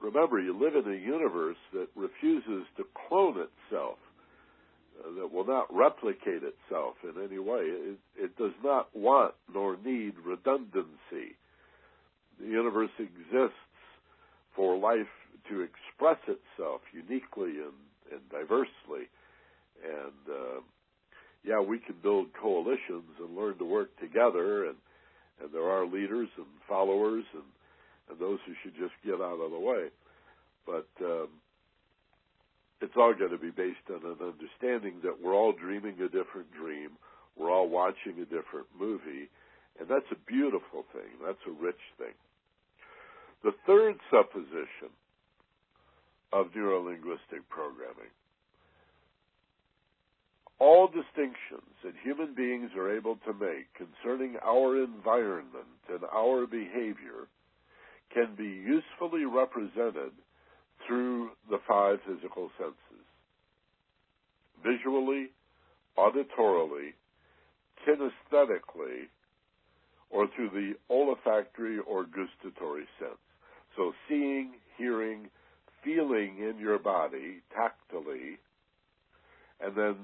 [0.00, 3.96] Remember, you live in a universe that refuses to clone itself,
[5.00, 7.62] uh, that will not replicate itself in any way.
[7.62, 11.38] It, it does not want nor need redundancy.
[12.38, 13.54] The universe exists
[14.54, 15.06] for life
[15.48, 17.78] to express itself uniquely and,
[18.12, 19.08] and diversely.
[19.82, 20.60] And uh,
[21.44, 24.76] yeah, we can build coalitions and learn to work together, and
[25.42, 27.42] and there are leaders and followers and
[28.10, 29.88] and those who should just get out of the way.
[30.66, 31.28] But um,
[32.80, 36.52] it's all going to be based on an understanding that we're all dreaming a different
[36.52, 36.90] dream,
[37.36, 39.28] we're all watching a different movie,
[39.80, 41.16] and that's a beautiful thing.
[41.24, 42.14] That's a rich thing.
[43.42, 44.92] The third supposition
[46.32, 48.12] of neurolinguistic programming.
[50.58, 57.28] All distinctions that human beings are able to make concerning our environment and our behavior
[58.12, 60.12] can be usefully represented
[60.86, 63.04] through the five physical senses
[64.64, 65.28] visually,
[65.98, 66.94] auditorily,
[67.86, 69.08] kinesthetically,
[70.10, 73.18] or through the olfactory or gustatory sense.
[73.76, 75.28] So, seeing, hearing,
[75.84, 78.38] feeling in your body tactily,
[79.60, 79.96] and then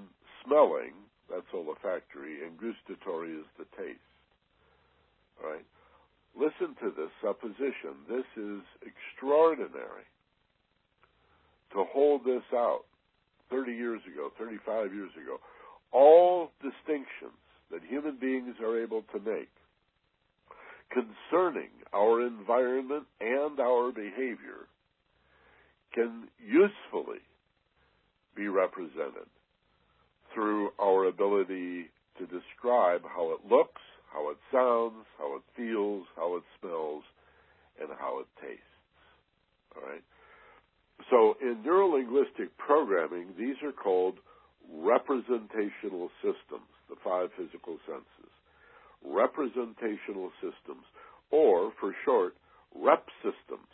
[0.45, 0.93] smelling,
[1.31, 3.99] that's olfactory, and gustatory is the taste.
[5.43, 5.65] All right?
[6.37, 8.07] Listen to this supposition.
[8.09, 10.07] This is extraordinary
[11.73, 12.85] to hold this out
[13.51, 15.39] 30 years ago, 35 years ago.
[15.93, 17.39] All distinctions
[17.71, 19.51] that human beings are able to make
[20.91, 24.67] concerning our environment and our behavior
[25.93, 27.21] can usefully
[28.37, 29.29] be represented
[30.35, 36.37] through our ability to describe how it looks, how it sounds, how it feels, how
[36.37, 37.03] it smells,
[37.81, 38.63] and how it tastes.
[39.77, 40.03] All right?
[41.11, 44.19] So in neurolinguistic programming, these are called
[44.73, 48.31] representational systems, the five physical senses.
[49.05, 50.85] Representational systems,
[51.31, 52.35] or for short,
[52.75, 53.67] REP systems.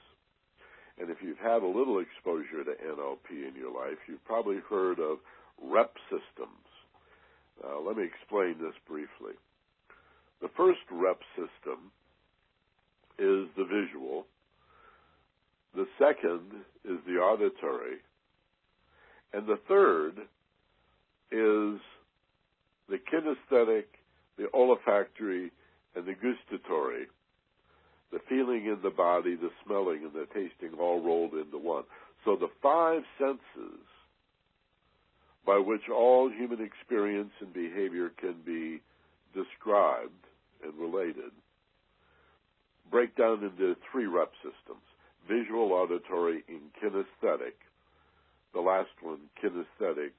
[0.98, 4.98] And if you've had a little exposure to NLP in your life, you've probably heard
[4.98, 5.18] of
[5.62, 6.64] rep systems.
[7.62, 9.34] Uh, let me explain this briefly.
[10.40, 11.90] The first rep system
[13.18, 14.26] is the visual.
[15.74, 16.52] The second
[16.84, 17.98] is the auditory.
[19.32, 20.18] And the third
[21.30, 21.80] is
[22.88, 23.84] the kinesthetic,
[24.38, 25.50] the olfactory,
[25.94, 27.06] and the gustatory
[28.12, 31.84] the feeling in the body, the smelling, and the tasting all rolled into one.
[32.24, 33.80] So the five senses
[35.46, 38.80] by which all human experience and behavior can be
[39.32, 40.26] described
[40.64, 41.30] and related
[42.90, 44.82] break down into three rep systems
[45.28, 47.58] visual, auditory, and kinesthetic.
[48.54, 50.12] The last one, kinesthetic,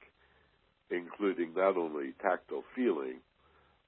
[0.91, 3.19] including not only tactile feeling,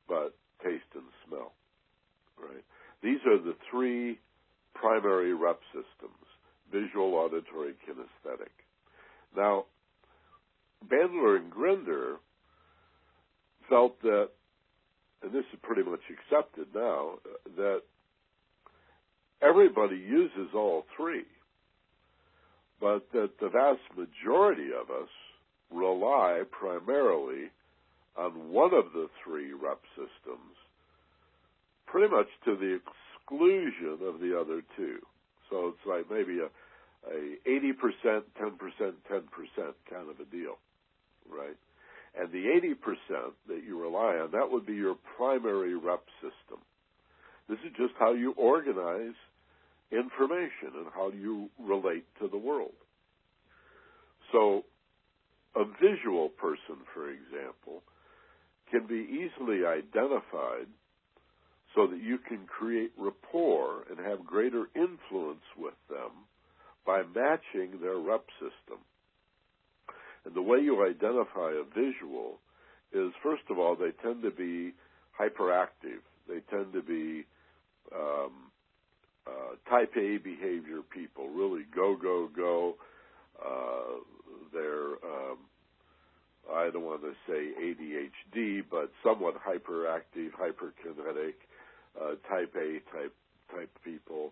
[0.08, 0.34] but
[0.64, 1.52] taste and smell.
[2.39, 2.64] Right?
[3.02, 4.20] These are the three
[4.74, 6.16] primary rep systems
[6.72, 8.54] visual, auditory, kinesthetic.
[9.36, 9.66] Now,
[10.88, 12.18] Bandler and Grinder
[13.68, 14.30] felt that,
[15.24, 17.16] and this is pretty much accepted now,
[17.58, 17.82] that
[19.41, 21.26] everybody uses all three,
[22.80, 25.10] but that the vast majority of us
[25.72, 27.50] rely primarily
[28.18, 30.56] on one of the three rep systems,
[31.92, 35.00] pretty much to the exclusion of the other two.
[35.50, 36.50] So it's like maybe a,
[37.10, 39.24] a 80%, 10%, 10%
[39.90, 40.58] kind of a deal,
[41.30, 41.58] right?
[42.20, 46.60] And the 80% that you rely on, that would be your primary rep system.
[47.48, 49.16] This is just how you organize
[49.92, 52.74] information and how you relate to the world.
[54.32, 54.66] So,
[55.56, 57.82] a visual person, for example,
[58.70, 60.68] can be easily identified
[61.76, 66.11] so that you can create rapport and have greater influence with them
[66.86, 68.80] by matching their rep system.
[70.26, 72.39] And the way you identify a visual
[72.91, 74.74] is, first of all, they tend to be
[75.20, 76.01] hyperactive.
[76.28, 77.26] They tend to be
[77.95, 78.51] um,
[79.28, 82.76] uh, type A behavior people, really go, go, go.
[83.39, 84.01] Uh,
[84.53, 85.38] they're, um,
[86.51, 91.36] I don't want to say ADHD, but somewhat hyperactive, hyperkinetic,
[92.00, 93.14] uh, type A type
[93.54, 94.32] type people.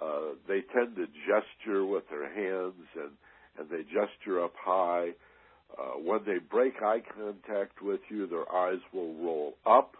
[0.00, 3.12] Uh, they tend to gesture with their hands and
[3.58, 5.10] and they gesture up high.
[5.78, 9.96] Uh, when they break eye contact with you, their eyes will roll up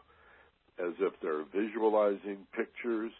[0.78, 3.12] as if they're visualizing pictures,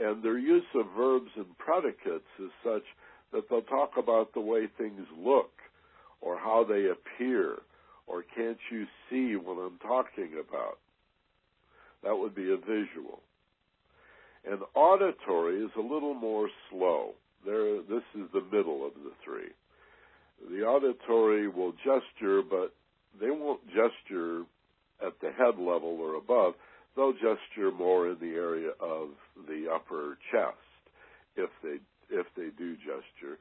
[0.00, 2.84] and their use of verbs and predicates is such
[3.32, 5.50] that they'll talk about the way things look
[6.20, 7.58] or how they appear
[8.06, 10.78] or can't you see what I'm talking about.
[12.04, 13.20] That would be a visual.
[14.44, 17.12] And auditory is a little more slow.
[17.46, 19.50] There, this is the middle of the three.
[20.50, 22.74] The auditory will gesture, but
[23.18, 24.42] they won't gesture
[25.04, 26.54] at the head level or above.
[26.94, 29.08] They'll gesture more in the area of
[29.48, 30.58] the upper chest
[31.36, 31.76] if they
[32.10, 33.38] if they do gesture,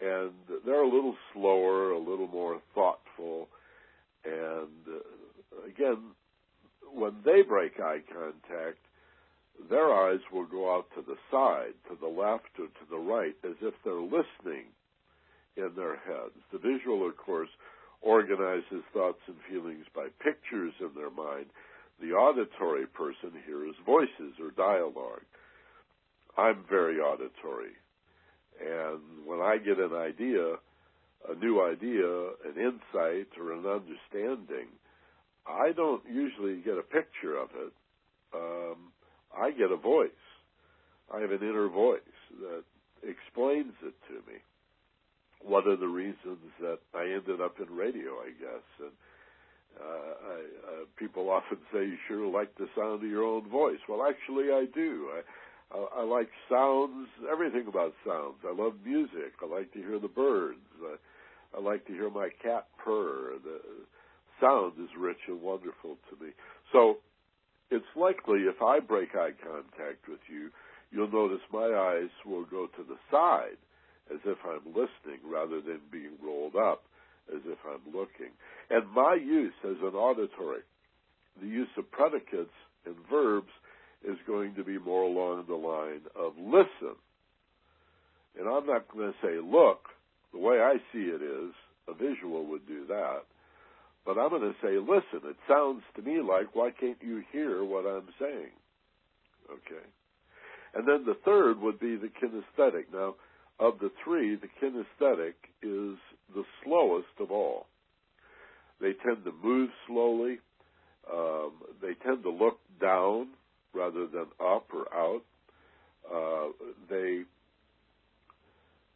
[0.00, 0.30] and
[0.64, 3.48] they're a little slower, a little more thoughtful,
[4.24, 5.98] and uh, again,
[6.94, 8.78] when they break eye contact,
[9.70, 13.36] their eyes will go out to the side, to the left or to the right,
[13.44, 14.66] as if they're listening
[15.56, 16.34] in their heads.
[16.52, 17.50] The visual, of course,
[18.02, 21.46] organizes thoughts and feelings by pictures in their mind.
[22.00, 25.22] The auditory person hears voices or dialogue.
[26.36, 27.74] I'm very auditory.
[28.60, 30.56] And when I get an idea,
[31.28, 32.06] a new idea,
[32.44, 34.68] an insight, or an understanding,
[35.46, 37.72] I don't usually get a picture of it.
[38.34, 38.92] Um,
[39.36, 40.10] I get a voice.
[41.12, 42.00] I have an inner voice
[42.40, 42.64] that
[43.02, 44.38] explains it to me
[45.42, 48.66] one of the reasons that I ended up in radio, I guess.
[48.80, 48.92] And
[49.78, 53.78] uh, I, uh, people often say you sure like the sound of your own voice.
[53.88, 55.08] Well, actually, I do.
[55.12, 58.36] I, I, I like sounds, everything about sounds.
[58.46, 59.34] I love music.
[59.42, 60.58] I like to hear the birds.
[60.82, 63.34] I, I like to hear my cat purr.
[63.44, 63.60] The
[64.44, 66.32] sound is rich and wonderful to me.
[66.72, 66.98] So
[67.70, 70.50] it's likely if I break eye contact with you,
[70.90, 73.58] you'll notice my eyes will go to the side
[74.12, 76.84] as if I'm listening rather than being rolled up
[77.34, 78.32] as if I'm looking.
[78.70, 80.60] And my use as an auditory,
[81.40, 82.52] the use of predicates
[82.84, 83.52] and verbs
[84.06, 86.96] is going to be more along the line of listen.
[88.38, 89.86] And I'm not going to say look.
[90.32, 91.54] The way I see it is
[91.88, 93.22] a visual would do that.
[94.04, 95.28] But I'm going to say listen.
[95.28, 98.52] It sounds to me like why can't you hear what I'm saying?
[99.50, 99.84] Okay.
[100.74, 102.92] And then the third would be the kinesthetic.
[102.92, 103.14] Now,
[103.60, 105.96] of the three, the kinesthetic is
[106.34, 107.66] the slowest of all.
[108.80, 110.38] They tend to move slowly.
[111.10, 113.28] Um, they tend to look down
[113.72, 115.22] rather than up or out.
[116.12, 116.48] Uh,
[116.90, 117.22] they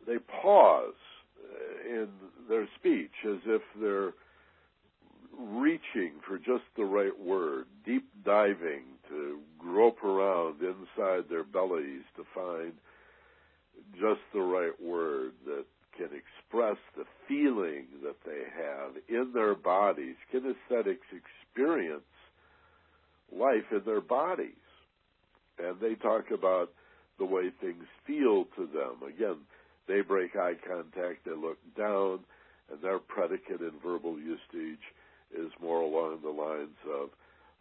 [0.07, 0.95] they pause
[1.87, 2.09] in
[2.49, 4.13] their speech as if they're
[5.39, 12.25] reaching for just the right word, deep diving to grope around inside their bellies to
[12.35, 12.73] find
[13.93, 15.65] just the right word that
[15.97, 20.17] can express the feeling that they have in their bodies.
[20.33, 22.03] Kinesthetics experience
[23.33, 24.53] life in their bodies.
[25.59, 26.71] And they talk about
[27.19, 29.09] the way things feel to them.
[29.09, 29.39] Again,
[29.89, 32.21] they break eye contact, they look down,
[32.71, 34.83] and their predicate in verbal usage
[35.37, 37.11] is more along the lines of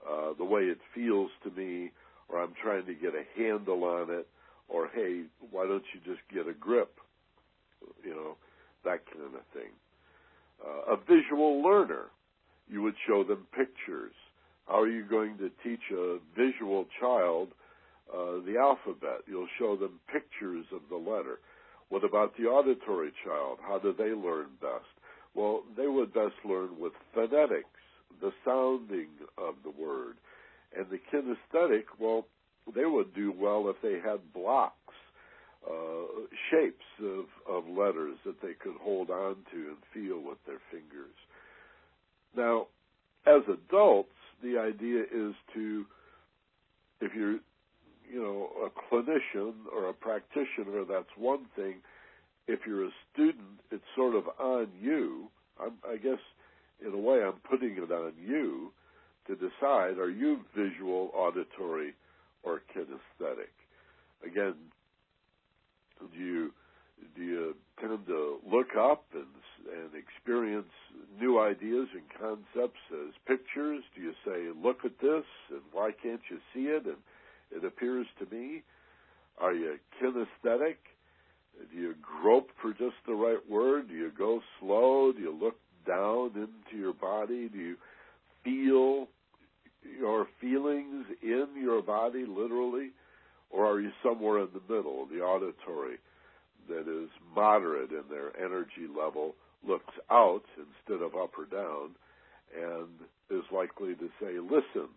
[0.07, 1.91] uh, the way it feels to me,
[2.30, 4.28] or I'm trying to get a handle on it,
[4.68, 6.93] or hey, why don't you just get a grip?
[8.03, 8.36] You know,
[8.84, 9.72] that kind of thing.
[10.65, 12.05] Uh, a visual learner,
[12.70, 14.13] you would show them pictures.
[14.68, 17.49] How are you going to teach a visual child
[18.13, 19.28] uh, the alphabet.
[19.28, 21.39] You'll show them pictures of the letter.
[21.89, 23.59] What about the auditory child?
[23.61, 24.88] How do they learn best?
[25.38, 27.68] Well, they would best learn with phonetics,
[28.20, 30.16] the sounding of the word.
[30.76, 32.26] And the kinesthetic, well,
[32.76, 34.74] they would do well if they had blocks,
[35.70, 40.60] uh, shapes of, of letters that they could hold on to and feel with their
[40.72, 41.16] fingers.
[42.36, 42.68] Now,
[43.28, 44.10] as adults,
[44.42, 45.86] the idea is to,
[47.00, 47.40] if you're,
[48.12, 51.76] you know, a clinician or a practitioner, that's one thing.
[52.48, 55.28] If you're a student, it's sort of on you.
[55.60, 56.20] I'm, I guess,
[56.86, 58.72] in a way, I'm putting it on you
[59.28, 61.93] to decide: are you visual, auditory,
[62.43, 63.52] or kinesthetic?
[64.26, 64.56] Again,
[66.00, 66.52] do you
[67.16, 69.26] do you tend to look up and
[69.68, 70.72] and experience
[71.20, 73.84] new ideas and concepts as pictures?
[73.95, 76.86] Do you say, "Look at this," and why can't you see it?
[76.86, 76.98] And
[77.52, 78.64] it appears to me.
[79.39, 80.78] Are you kinesthetic?
[81.72, 83.89] Do you grope for just the right word?
[83.89, 85.12] Do you go slow?
[85.12, 85.55] Do you look
[85.88, 87.49] down into your body?
[87.49, 87.76] Do you
[88.43, 89.08] feel
[89.99, 92.91] your feelings in your body literally?
[93.49, 95.97] Or are you somewhere in the middle, the auditory,
[96.70, 99.36] that is moderate in their energy level,
[99.66, 101.91] looks out instead of up or down,
[102.55, 102.89] and
[103.30, 104.89] is likely to say, Listen,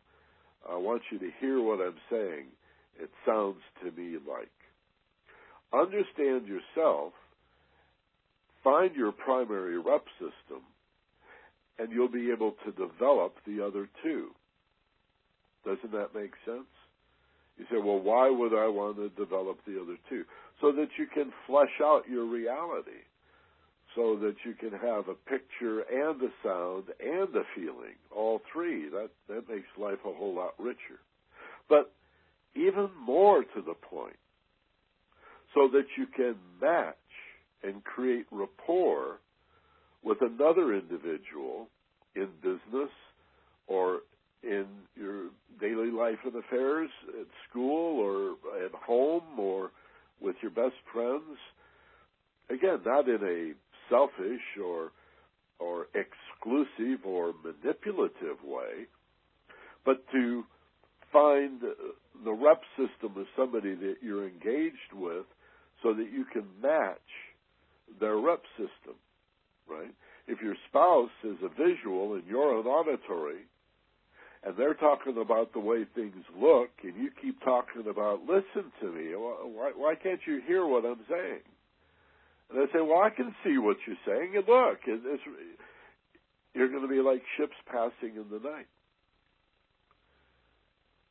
[0.69, 2.47] I want you to hear what I'm saying.
[3.01, 4.51] It sounds to me like.
[5.73, 7.13] Understand yourself,
[8.65, 10.63] find your primary rep system,
[11.79, 14.31] and you'll be able to develop the other two.
[15.65, 16.69] Doesn't that make sense?
[17.59, 20.25] You say, well, why would I want to develop the other two?
[20.61, 23.05] So that you can flesh out your reality,
[23.95, 28.89] so that you can have a picture and a sound and a feeling, all three.
[28.89, 31.01] That, that makes life a whole lot richer.
[31.69, 31.93] But
[32.55, 34.17] even more to the point,
[35.55, 36.97] so that you can match
[37.63, 39.19] and create rapport
[40.03, 41.69] with another individual
[42.17, 42.91] in business
[43.67, 44.01] or
[44.43, 45.27] in your
[45.61, 46.91] daily life and affairs
[47.21, 49.71] at school or at home or
[50.21, 51.39] with your best friends.
[52.49, 53.53] Again, not in a
[53.89, 54.93] selfish or
[55.59, 58.87] or exclusive or manipulative way,
[59.85, 60.45] but to
[61.13, 61.61] find
[62.25, 65.27] the rep system of somebody that you're engaged with
[65.83, 66.99] so that you can match
[67.99, 68.97] their rep system,
[69.69, 69.93] right?
[70.27, 73.47] If your spouse is a visual and you're an auditory,
[74.43, 78.91] and they're talking about the way things look, and you keep talking about, listen to
[78.91, 81.45] me, why, why can't you hear what I'm saying?
[82.49, 85.23] And they say, well, I can see what you're saying, and look, it's,
[86.55, 88.67] you're going to be like ships passing in the night.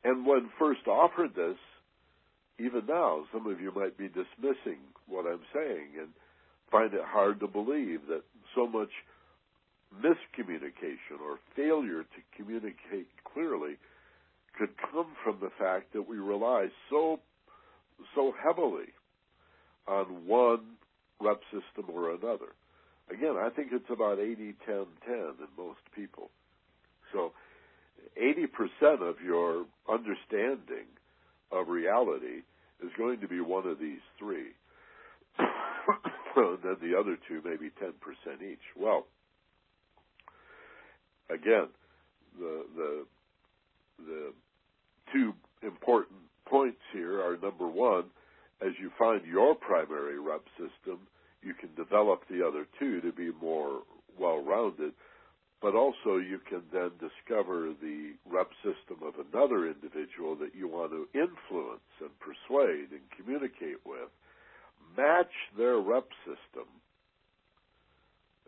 [0.02, 1.56] And when first offered this,
[2.60, 6.08] even now, some of you might be dismissing what I'm saying and
[6.70, 8.22] find it hard to believe that
[8.54, 8.90] so much
[9.96, 13.76] miscommunication or failure to communicate clearly
[14.58, 17.20] could come from the fact that we rely so
[18.14, 18.92] so heavily
[19.86, 20.60] on one
[21.20, 22.52] rep system or another.
[23.10, 26.30] Again, I think it's about 80 10 10 in most people.
[27.12, 27.32] So
[28.20, 30.86] 80% of your understanding
[31.52, 32.42] of reality
[32.82, 34.52] is going to be one of these three.
[35.38, 37.92] and then the other two maybe 10%
[38.42, 38.58] each.
[38.76, 39.06] Well,
[41.28, 41.68] again,
[42.38, 43.06] the the
[44.06, 44.32] the
[45.12, 48.04] two important points here are number one,
[48.60, 50.98] as you find your primary rep system,
[51.42, 53.80] you can develop the other two to be more
[54.18, 54.92] well rounded,
[55.60, 60.92] but also you can then discover the rep system of another individual that you want
[60.92, 64.08] to influence and persuade and communicate with.
[64.96, 66.66] Match their rep system.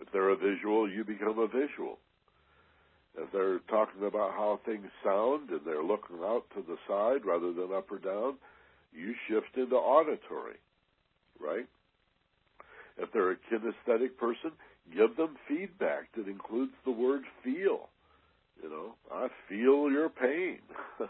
[0.01, 1.99] If they're a visual, you become a visual
[3.17, 7.53] if they're talking about how things sound and they're looking out to the side rather
[7.53, 8.37] than up or down,
[8.93, 10.57] you shift into auditory,
[11.39, 11.67] right?
[12.97, 14.53] If they're a kinesthetic person,
[14.95, 17.89] give them feedback that includes the word feel.
[18.63, 20.59] You know, I feel your pain.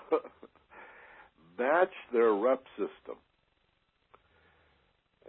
[1.58, 3.16] Match their rep system.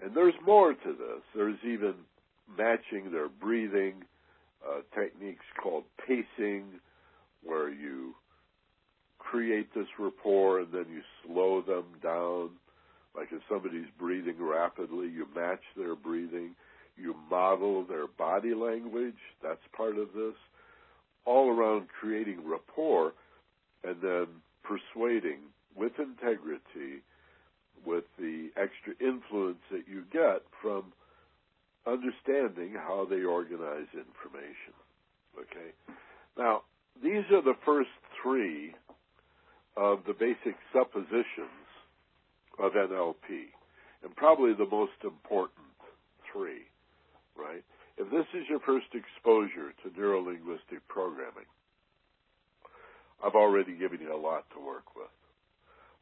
[0.01, 1.21] And there's more to this.
[1.35, 1.93] There's even
[2.57, 4.03] matching their breathing,
[4.67, 6.65] uh, techniques called pacing,
[7.43, 8.15] where you
[9.19, 12.51] create this rapport and then you slow them down.
[13.15, 16.55] Like if somebody's breathing rapidly, you match their breathing.
[16.95, 19.17] You model their body language.
[19.41, 20.35] That's part of this.
[21.25, 23.13] All around creating rapport
[23.83, 24.27] and then
[24.63, 25.39] persuading
[25.75, 27.03] with integrity
[27.85, 30.93] with the extra influence that you get from
[31.85, 34.73] understanding how they organize information.
[35.37, 35.71] Okay?
[36.37, 36.61] Now,
[37.01, 37.89] these are the first
[38.21, 38.75] three
[39.75, 41.67] of the basic suppositions
[42.59, 43.51] of NLP,
[44.03, 45.65] and probably the most important
[46.31, 46.61] three,
[47.37, 47.63] right?
[47.97, 51.49] If this is your first exposure to neurolinguistic programming,
[53.23, 55.13] I've already given you a lot to work with.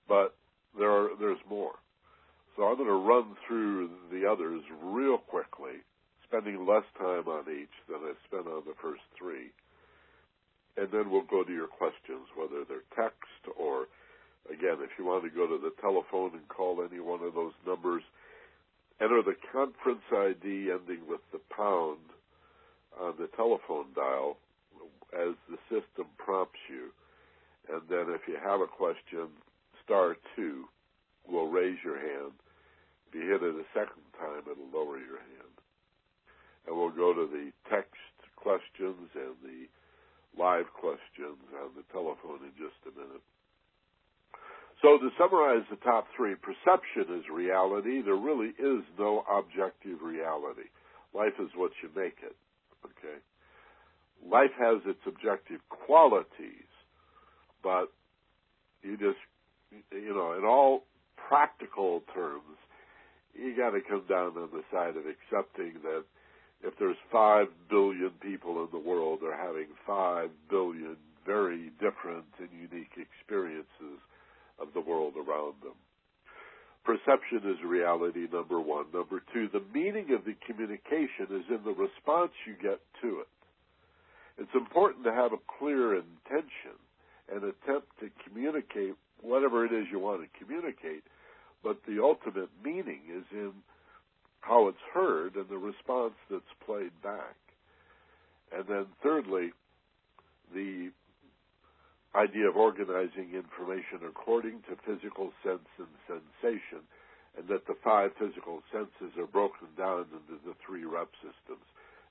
[0.07, 0.35] But
[0.77, 1.75] there are, there's more.
[2.55, 5.83] So I'm going to run through the others real quickly,
[6.27, 9.51] spending less time on each than I spent on the first three.
[10.77, 13.87] And then we'll go to your questions, whether they're text or,
[14.49, 17.53] again, if you want to go to the telephone and call any one of those
[17.67, 18.03] numbers,
[19.01, 21.99] enter the conference ID ending with the pound
[22.99, 24.37] on the telephone dial
[25.13, 26.91] as the system prompts you.
[27.71, 29.27] And then if you have a question,
[29.83, 30.65] star two
[31.27, 32.33] will raise your hand.
[33.09, 35.55] If you hit it a second time, it'll lower your hand.
[36.67, 37.95] And we'll go to the text
[38.35, 39.67] questions and the
[40.37, 43.25] live questions on the telephone in just a minute.
[44.81, 48.01] So to summarize the top three, perception is reality.
[48.01, 50.69] There really is no objective reality.
[51.13, 52.35] Life is what you make it.
[52.85, 53.17] Okay?
[54.25, 56.69] Life has its objective qualities,
[57.63, 57.91] but
[58.81, 59.21] you just,
[59.91, 60.83] you know, in all
[61.15, 62.57] practical terms,
[63.35, 66.03] you got to come down on the side of accepting that
[66.63, 72.49] if there's five billion people in the world, they're having five billion very different and
[72.51, 74.01] unique experiences
[74.61, 75.75] of the world around them.
[76.83, 78.85] Perception is reality, number one.
[78.93, 83.27] Number two, the meaning of the communication is in the response you get to it.
[84.37, 86.77] It's important to have a clear intention
[87.31, 91.03] and attempt to communicate whatever it is you want to communicate,
[91.63, 93.51] but the ultimate meaning is in
[94.39, 97.35] how it's heard and the response that's played back.
[98.51, 99.51] And then thirdly,
[100.53, 100.89] the
[102.15, 106.83] idea of organizing information according to physical sense and sensation,
[107.37, 111.63] and that the five physical senses are broken down into the three rep systems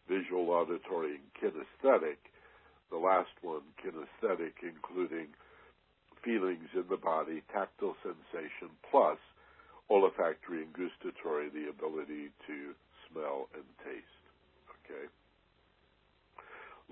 [0.08, 2.18] visual, auditory, and kinesthetic.
[2.90, 5.28] The last one, kinesthetic, including
[6.24, 9.18] feelings in the body, tactile sensation, plus
[9.88, 12.74] olfactory and gustatory, the ability to
[13.06, 14.24] smell and taste.
[14.82, 15.06] Okay?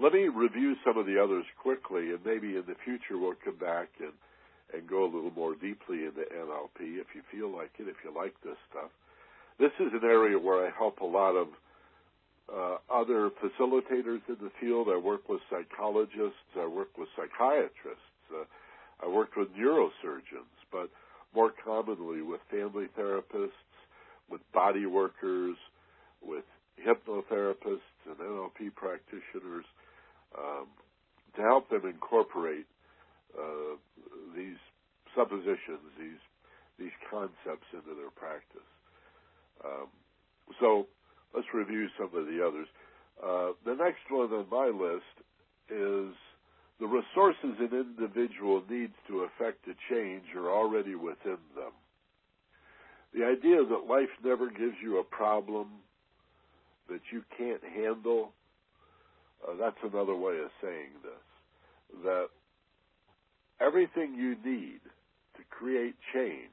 [0.01, 3.57] Let me review some of the others quickly, and maybe in the future we'll come
[3.57, 4.13] back and,
[4.73, 8.15] and go a little more deeply into NLP if you feel like it, if you
[8.15, 8.91] like this stuff.
[9.59, 11.49] This is an area where I help a lot of
[12.49, 14.87] uh, other facilitators in the field.
[14.89, 16.47] I work with psychologists.
[16.57, 18.15] I work with psychiatrists.
[18.33, 18.45] Uh,
[19.03, 20.91] I worked with neurosurgeons, but
[21.35, 23.51] more commonly with family therapists,
[24.31, 25.57] with body workers,
[26.23, 26.45] with
[26.79, 29.65] hypnotherapists and NLP practitioners
[30.37, 30.67] um,
[31.37, 32.67] to help them incorporate
[33.39, 33.77] uh,
[34.35, 34.59] these
[35.15, 36.21] suppositions, these
[36.79, 38.69] these concepts into their practice.
[39.65, 39.89] Um,
[40.61, 40.87] so
[41.35, 42.69] let's review some of the others.
[43.19, 45.27] Uh, the next one on my list
[45.69, 46.15] is
[46.79, 51.73] the resources an individual needs to effect a change are already within them.
[53.13, 55.67] The idea that life never gives you a problem
[56.89, 58.33] that you can't handle
[59.47, 62.03] uh, that's another way of saying this.
[62.05, 62.29] That
[63.61, 64.81] everything you need
[65.37, 66.51] to create change,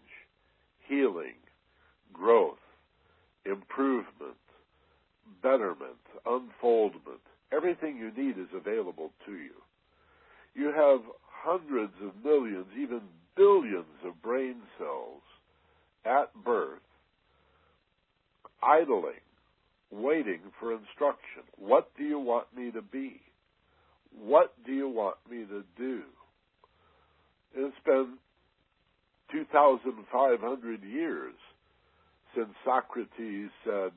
[0.87, 1.35] healing,
[2.13, 2.57] growth,
[3.45, 4.37] improvement,
[5.41, 7.21] betterment, unfoldment,
[7.51, 9.53] everything you need is available to you.
[10.53, 13.01] You have hundreds of millions, even
[13.35, 15.21] billions of brain cells
[16.05, 16.79] at birth
[18.63, 19.24] idling
[19.91, 21.43] waiting for instruction.
[21.57, 23.21] What do you want me to be?
[24.17, 26.01] What do you want me to do?
[27.55, 28.17] It's been
[29.31, 31.33] 2,500 years
[32.35, 33.91] since Socrates said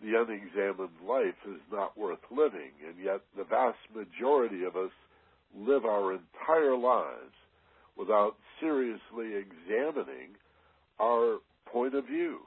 [0.00, 4.92] the unexamined life is not worth living, and yet the vast majority of us
[5.56, 7.34] live our entire lives
[7.96, 10.34] without seriously examining
[11.00, 12.40] our point of view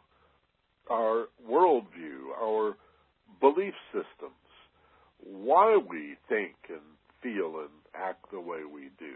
[0.90, 2.78] our worldview, our
[3.40, 4.34] belief systems,
[5.24, 6.80] why we think and
[7.22, 9.16] feel and act the way we do.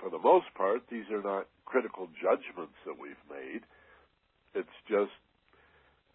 [0.00, 3.60] For the most part, these are not critical judgments that we've made.
[4.54, 5.12] It's just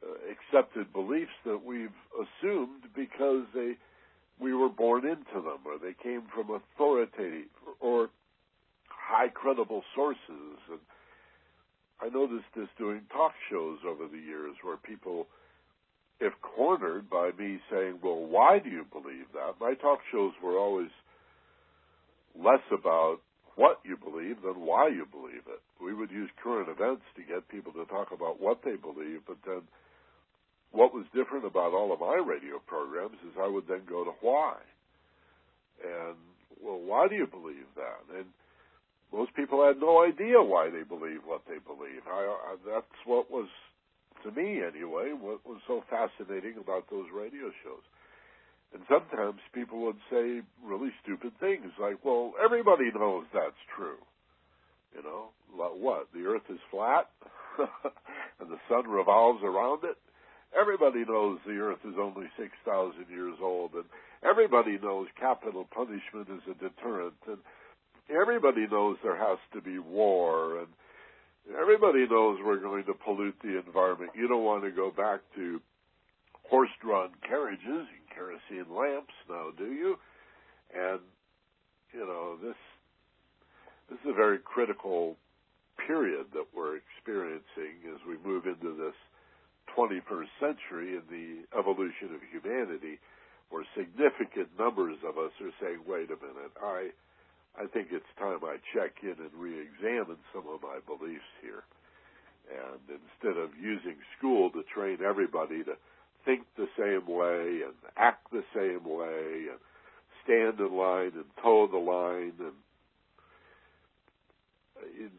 [0.03, 3.75] uh, accepted beliefs that we've assumed because they
[4.39, 7.47] we were born into them or they came from authoritative
[7.79, 8.09] or
[8.89, 10.59] high credible sources.
[10.69, 10.79] And
[12.01, 15.27] I noticed this doing talk shows over the years where people,
[16.19, 19.59] if cornered by me saying, well, why do you believe that?
[19.59, 20.91] My talk shows were always
[22.37, 23.19] less about
[23.55, 25.61] what you believe than why you believe it.
[25.81, 29.37] We would use current events to get people to talk about what they believe, but
[29.45, 29.61] then
[30.71, 34.11] what was different about all of my radio programs is I would then go to
[34.19, 34.55] why.
[35.79, 36.19] And,
[36.61, 38.03] well, why do you believe that?
[38.17, 38.27] And
[39.13, 42.01] most people had no idea why they believe what they believe.
[42.07, 43.47] I, I, that's what was,
[44.23, 47.85] to me anyway, what was so fascinating about those radio shows.
[48.73, 54.01] And sometimes people would say really stupid things like, well, everybody knows that's true.
[54.95, 56.07] You know, what?
[56.13, 57.09] The earth is flat
[58.39, 59.97] and the sun revolves around it?
[60.59, 63.85] Everybody knows the earth is only 6,000 years old and
[64.27, 67.37] everybody knows capital punishment is a deterrent and
[68.09, 70.67] everybody knows there has to be war and
[71.59, 74.11] everybody knows we're going to pollute the environment.
[74.15, 75.61] You don't want to go back to
[76.49, 79.97] horse-drawn carriages and kerosene lamps now, do you?
[80.73, 80.99] And
[81.93, 82.57] you know this
[83.89, 85.15] this is a very critical
[85.85, 88.95] period that we're experiencing as we move into this
[89.77, 92.97] 21st century in the evolution of humanity,
[93.49, 96.91] where significant numbers of us are saying, "Wait a minute, I."
[97.57, 101.63] I think it's time I check in and re-examine some of my beliefs here.
[102.51, 105.73] And instead of using school to train everybody to
[106.25, 109.59] think the same way and act the same way and
[110.23, 112.53] stand in line and toe the line and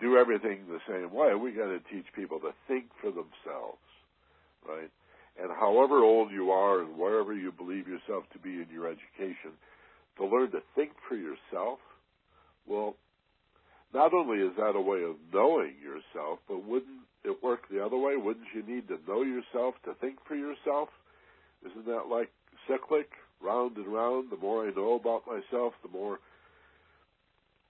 [0.01, 1.34] do everything the same way.
[1.34, 3.82] We got to teach people to think for themselves,
[4.68, 4.91] right?
[5.41, 9.53] And however old you are and wherever you believe yourself to be in your education,
[10.18, 11.78] to learn to think for yourself,
[12.67, 12.97] well,
[13.95, 17.97] not only is that a way of knowing yourself, but wouldn't it work the other
[17.97, 18.17] way?
[18.17, 20.89] Wouldn't you need to know yourself to think for yourself?
[21.64, 22.31] Isn't that like
[22.69, 23.11] cyclic,
[23.41, 24.31] round and round?
[24.31, 26.19] The more I know about myself, the more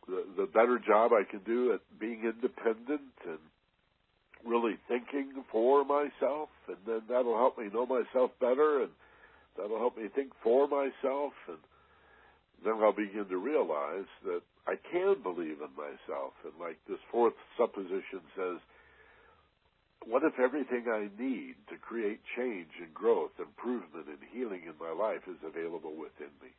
[0.07, 3.38] the, the better job I can do at being independent and
[4.44, 8.90] really thinking for myself, and then that'll help me know myself better, and
[9.57, 11.59] that'll help me think for myself, and
[12.66, 16.34] then I'll begin to realize that I can believe in myself.
[16.42, 18.58] And like this fourth supposition says,
[20.06, 24.92] what if everything I need to create change and growth, improvement and healing in my
[24.92, 26.50] life is available within me?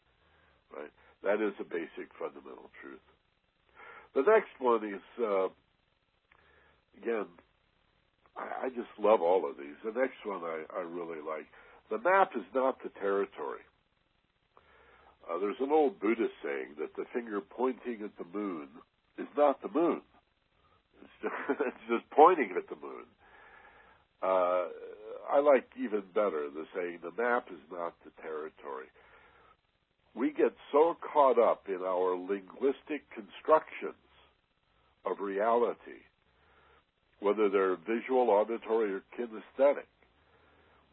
[0.71, 0.91] Right?
[1.23, 3.03] That is a basic fundamental truth.
[4.15, 5.47] The next one is, uh,
[7.01, 7.27] again,
[8.35, 9.75] I, I just love all of these.
[9.83, 11.47] The next one I, I really like.
[11.89, 13.63] The map is not the territory.
[15.29, 18.67] Uh, there's an old Buddhist saying that the finger pointing at the moon
[19.17, 20.01] is not the moon.
[21.03, 23.05] It's just, it's just pointing at the moon.
[24.21, 24.65] Uh,
[25.29, 28.87] I like even better the saying, the map is not the territory.
[30.15, 33.93] We get so caught up in our linguistic constructions
[35.05, 36.01] of reality,
[37.19, 39.85] whether they're visual, auditory, or kinesthetic,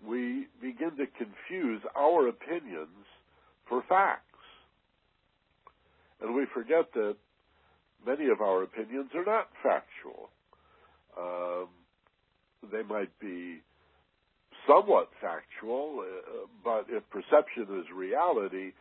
[0.07, 3.07] we begin to confuse our opinions
[3.69, 4.24] for facts.
[6.25, 7.17] And we forget that
[8.07, 10.31] many of our opinions are not factual.
[11.21, 11.69] Um,
[12.73, 13.61] they might be
[14.67, 18.73] somewhat factual, uh, but if perception is reality,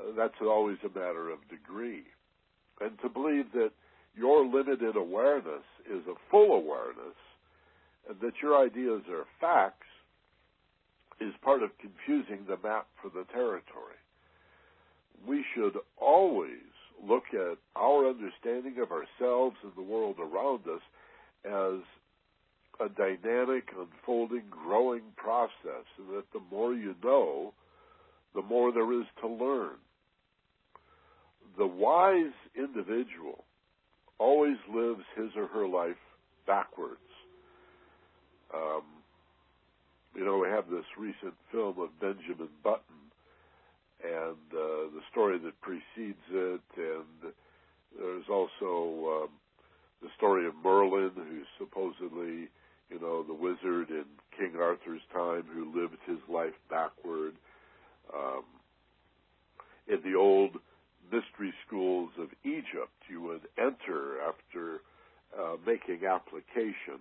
[0.00, 2.04] uh, that's always a matter of degree.
[2.80, 3.72] And to believe that
[4.16, 7.18] your limited awareness is a full awareness
[8.08, 9.86] and that your ideas are facts
[11.20, 14.00] is part of confusing the map for the territory.
[15.26, 16.67] We should always
[17.06, 20.82] look at our understanding of ourselves and the world around us
[21.44, 21.82] as
[22.80, 27.52] a dynamic, unfolding, growing process, and that the more you know,
[28.34, 29.76] the more there is to learn.
[31.56, 33.44] The wise individual
[34.18, 35.96] always lives his or her life
[36.46, 36.98] backwards.
[38.54, 38.82] Um,
[40.14, 43.07] you know, we have this recent film of Benjamin Button
[44.02, 47.32] and uh, the story that precedes it, and
[47.98, 49.28] there's also um,
[50.02, 52.48] the story of Merlin, who's supposedly
[52.90, 54.04] you know, the wizard in
[54.36, 57.34] King Arthur's time who lived his life backward.
[58.14, 58.44] Um,
[59.86, 60.56] in the old
[61.12, 64.80] mystery schools of Egypt, you would enter after
[65.38, 67.00] uh, making application.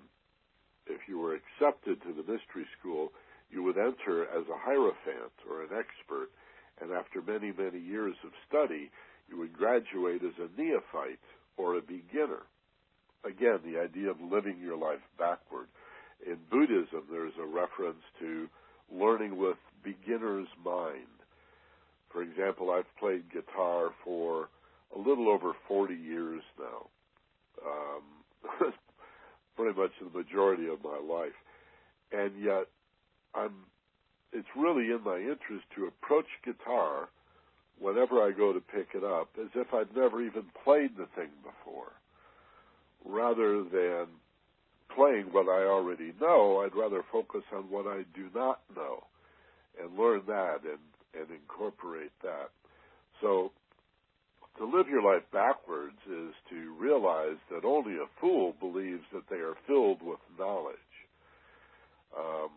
[0.87, 3.11] If you were accepted to the mystery school,
[3.49, 6.29] you would enter as a hierophant or an expert,
[6.81, 8.91] and after many, many years of study,
[9.29, 11.19] you would graduate as a neophyte
[11.57, 12.43] or a beginner.
[13.25, 15.67] Again, the idea of living your life backward.
[16.25, 18.47] In Buddhism, there's a reference to
[18.91, 21.07] learning with beginner's mind.
[22.09, 24.49] For example, I've played guitar for
[24.95, 26.87] a little over 40 years now.
[27.65, 28.73] Um,
[29.57, 31.35] pretty much the majority of my life.
[32.11, 32.67] And yet,
[33.35, 33.65] I'm,
[34.33, 37.09] it's really in my interest to approach guitar
[37.79, 41.29] whenever I go to pick it up as if I'd never even played the thing
[41.43, 41.93] before.
[43.05, 44.07] Rather than
[44.95, 49.03] playing what I already know, I'd rather focus on what I do not know
[49.79, 50.81] and learn that and,
[51.13, 52.49] and incorporate that.
[53.21, 53.51] So
[54.57, 59.37] to live your life backwards is to realize that only a fool believes that they
[59.37, 60.75] are filled with knowledge.
[62.17, 62.49] Um,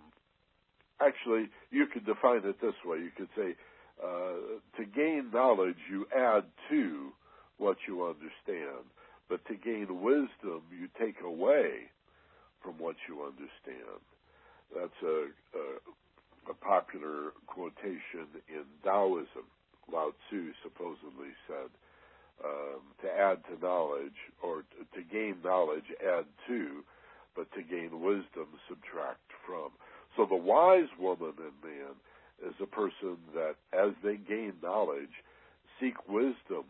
[1.01, 2.99] actually, you could define it this way.
[2.99, 3.55] You could say,
[4.03, 7.11] uh, to gain knowledge, you add to
[7.59, 8.85] what you understand.
[9.29, 11.91] But to gain wisdom, you take away
[12.63, 14.01] from what you understand.
[14.75, 19.47] That's a, a, a popular quotation in Taoism.
[19.93, 21.71] Lao Tzu supposedly said,
[22.45, 26.83] um, to add to knowledge, or to, to gain knowledge, add to,
[27.37, 29.71] but to gain wisdom, subtract from.
[30.17, 31.95] So the wise woman and man
[32.47, 35.23] is a person that, as they gain knowledge,
[35.79, 36.65] seek wisdom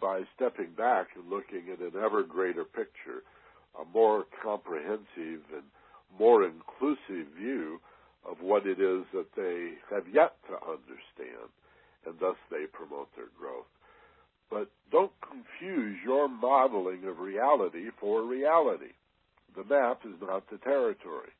[0.00, 3.22] by stepping back and looking at an ever greater picture,
[3.80, 5.64] a more comprehensive and
[6.18, 7.80] more inclusive view
[8.28, 11.48] of what it is that they have yet to understand,
[12.06, 13.66] and thus they promote their growth.
[14.50, 18.94] But don't confuse your modeling of reality for reality.
[19.56, 21.30] The map is not the territory.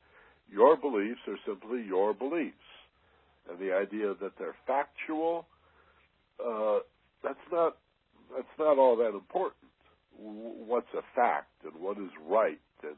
[0.51, 2.55] Your beliefs are simply your beliefs.
[3.49, 5.45] And the idea that they're factual,
[6.43, 6.79] uh,
[7.23, 7.77] that's not
[8.35, 9.71] that's not all that important.
[10.17, 12.95] What's a fact and what is right, and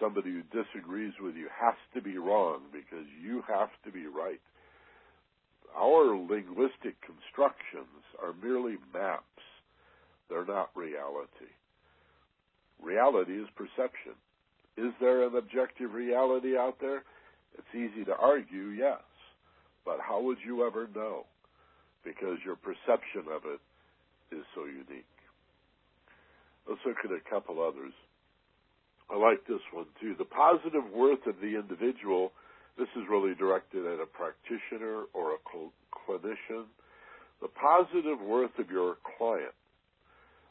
[0.00, 4.40] somebody who disagrees with you has to be wrong because you have to be right.
[5.76, 9.24] Our linguistic constructions are merely maps
[10.28, 11.52] they're not reality.
[12.80, 14.14] Reality is perception.
[14.78, 17.02] Is there an objective reality out there?
[17.58, 19.02] It's easy to argue, yes.
[19.84, 21.26] But how would you ever know?
[22.04, 23.60] Because your perception of it
[24.34, 25.10] is so unique.
[26.68, 27.92] Let's look at a couple others.
[29.10, 30.14] I like this one too.
[30.16, 32.32] The positive worth of the individual,
[32.78, 36.68] this is really directed at a practitioner or a cl- clinician.
[37.40, 39.56] The positive worth of your client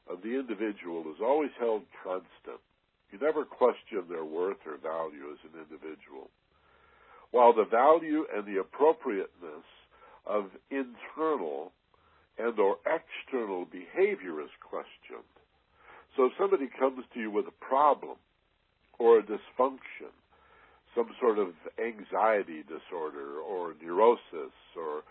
[0.10, 2.60] of the individual is always held constant.
[3.12, 6.30] You never question their worth or value as an individual.
[7.32, 9.66] While the value and the appropriateness
[10.26, 11.72] of internal
[12.38, 15.32] and or external behavior is questioned.
[16.16, 18.18] So if somebody comes to you with a problem
[19.00, 20.14] or a dysfunction,
[20.96, 25.04] some sort of anxiety disorder or neurosis or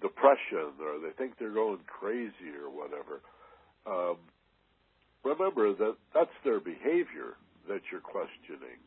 [0.00, 3.20] depression or they think they're going crazy or whatever,
[3.86, 4.16] um,
[5.24, 7.36] remember that that's their behavior
[7.68, 8.78] that you're questioning,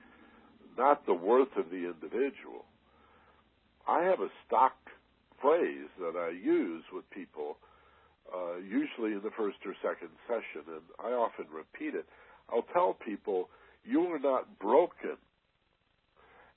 [0.78, 2.66] not the worth of the individual.
[3.88, 4.74] I have a stock
[5.42, 7.58] phrase that I use with people,
[8.34, 12.06] uh, usually in the first or second session, and I often repeat it.
[12.50, 13.50] I'll tell people,
[13.84, 15.18] you are not broken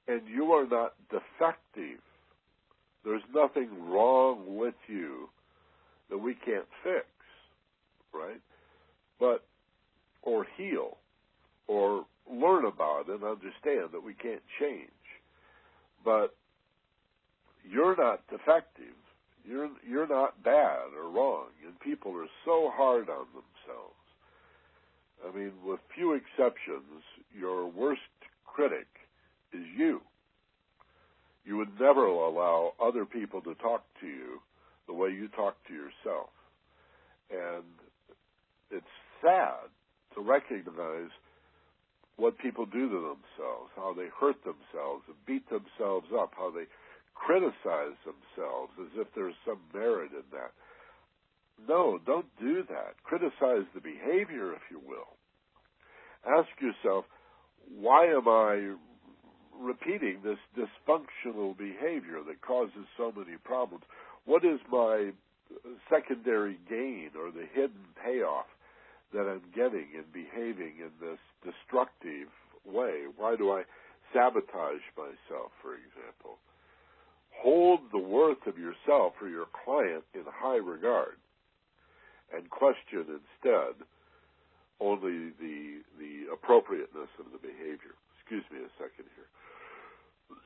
[0.08, 2.00] and you are not defective.
[3.04, 5.28] There's nothing wrong with you
[6.10, 7.06] that we can't fix,
[8.12, 8.40] right?
[9.18, 9.44] But
[10.26, 10.98] or heal
[11.68, 14.90] or learn about and understand that we can't change.
[16.04, 16.34] But
[17.64, 18.94] you're not defective.
[19.48, 23.94] You're you're not bad or wrong, and people are so hard on themselves.
[25.26, 27.02] I mean, with few exceptions,
[27.32, 28.00] your worst
[28.44, 28.86] critic
[29.52, 30.00] is you.
[31.44, 34.40] You would never allow other people to talk to you
[34.88, 36.30] the way you talk to yourself.
[37.30, 37.64] And
[38.70, 38.84] it's
[39.22, 39.70] sad
[40.16, 41.12] to recognize
[42.16, 46.64] what people do to themselves, how they hurt themselves and beat themselves up, how they
[47.14, 50.52] criticize themselves as if there's some merit in that.
[51.68, 52.96] No, don't do that.
[53.04, 55.16] Criticize the behavior, if you will.
[56.26, 57.04] Ask yourself,
[57.78, 58.74] why am I
[59.58, 63.84] repeating this dysfunctional behavior that causes so many problems?
[64.24, 65.12] What is my
[65.88, 68.46] secondary gain or the hidden payoff
[69.12, 72.28] that I'm getting and behaving in this destructive
[72.64, 73.04] way?
[73.16, 73.62] Why do I
[74.12, 76.38] sabotage myself, for example?
[77.42, 81.16] Hold the worth of yourself or your client in high regard
[82.34, 83.76] and question instead
[84.80, 87.96] only the the appropriateness of the behavior.
[88.20, 89.30] Excuse me a second here.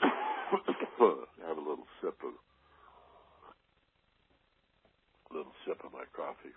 [1.46, 2.34] Have a little sip of
[5.30, 6.54] a little sip of my coffee.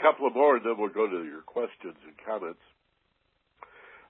[0.00, 2.60] Couple of more, and then we'll go to your questions and comments.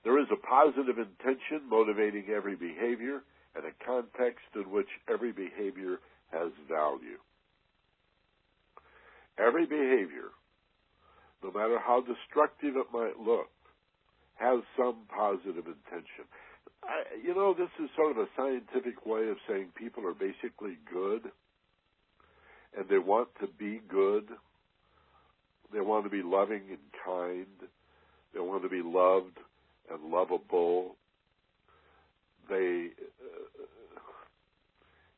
[0.03, 3.23] There is a positive intention motivating every behavior
[3.55, 6.01] and a context in which every behavior
[6.33, 7.21] has value.
[9.39, 10.31] Every behavior,
[11.43, 13.51] no matter how destructive it might look,
[14.37, 16.27] has some positive intention.
[16.83, 20.77] I, you know, this is sort of a scientific way of saying people are basically
[20.93, 21.31] good
[22.77, 24.29] and they want to be good.
[25.75, 27.69] They want to be loving and kind.
[28.33, 29.39] They want to be loved
[29.91, 30.95] and lovable.
[32.49, 33.65] They, uh,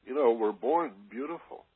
[0.06, 1.66] you know, we're born beautiful.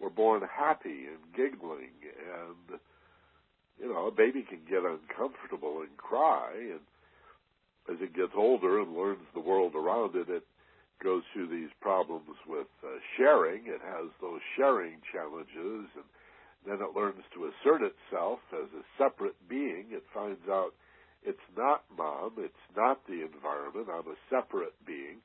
[0.00, 2.78] We're born happy and giggling, and
[3.80, 6.80] you know, a baby can get uncomfortable and cry, and
[7.90, 10.44] as it gets older and learns the world around it, it
[11.02, 13.62] goes through these problems with uh, sharing.
[13.66, 16.04] It has those sharing challenges, and
[16.66, 19.86] then it learns to assert itself as a separate being.
[19.90, 20.74] It finds out
[21.22, 25.18] it's not mom, it's not the environment, I'm a separate being.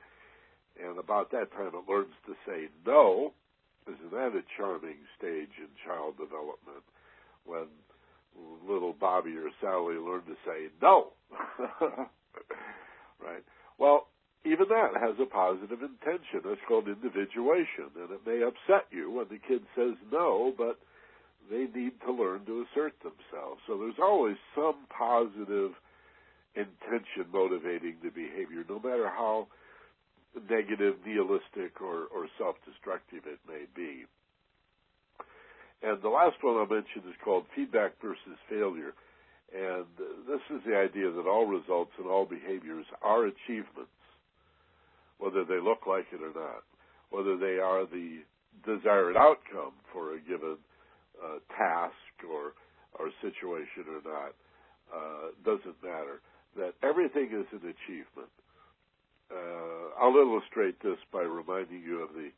[0.82, 3.34] And about that time, it learns to say no.
[3.88, 6.84] Isn't that a charming stage in child development
[7.46, 7.68] when
[8.68, 11.14] little Bobby or Sally learn to say no?
[13.22, 13.44] right?
[13.78, 14.08] Well,
[14.46, 16.42] even that has a positive intention.
[16.46, 20.80] It's called individuation, and it may upset you when the kid says no, but
[21.50, 23.62] they need to learn to assert themselves.
[23.68, 25.72] So there's always some positive
[26.56, 29.48] intention motivating the behavior, no matter how
[30.50, 34.06] negative, nihilistic, or, or self-destructive it may be.
[35.82, 38.94] And the last one I'll mention is called feedback versus failure.
[39.54, 39.86] And
[40.28, 43.92] this is the idea that all results and all behaviors are achievements
[45.24, 46.64] whether they look like it or not,
[47.10, 48.20] whether they are the
[48.68, 50.58] desired outcome for a given
[51.22, 52.54] uh, task or
[53.00, 54.34] or situation or not,
[54.94, 56.22] uh, doesn't matter.
[56.56, 58.30] That everything is an achievement.
[59.34, 62.30] Uh, I'll illustrate this by reminding you of the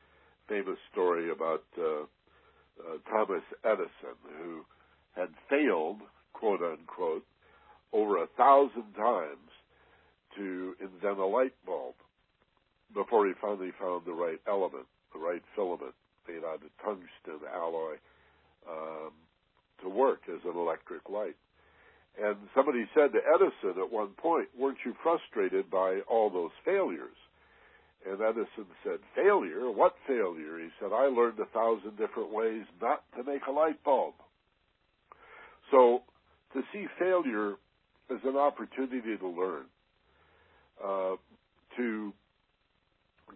[0.47, 2.03] famous story about uh,
[2.79, 4.63] uh, Thomas Edison, who
[5.15, 5.99] had failed,
[6.33, 7.25] quote unquote,
[7.91, 9.51] over a thousand times
[10.37, 11.95] to invent a light bulb
[12.93, 15.95] before he finally found the right element, the right filament
[16.27, 17.95] made out of tungsten alloy
[18.69, 19.11] um,
[19.81, 21.35] to work as an electric light.
[22.21, 27.17] And somebody said to Edison at one point, weren't you frustrated by all those failures?
[28.07, 29.69] And Edison said, failure?
[29.71, 30.59] What failure?
[30.59, 34.13] He said, I learned a thousand different ways not to make a light bulb.
[35.71, 36.03] So
[36.53, 37.55] to see failure
[38.09, 39.65] as an opportunity to learn,
[40.83, 41.15] uh,
[41.77, 42.13] to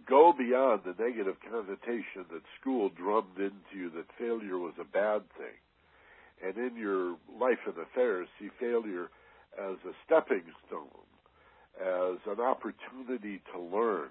[0.08, 5.22] go beyond the negative connotation that school drummed into you that failure was a bad
[5.38, 5.58] thing.
[6.44, 9.10] And in your life and affairs, see failure
[9.58, 11.08] as a stepping stone,
[11.80, 14.10] as an opportunity to learn.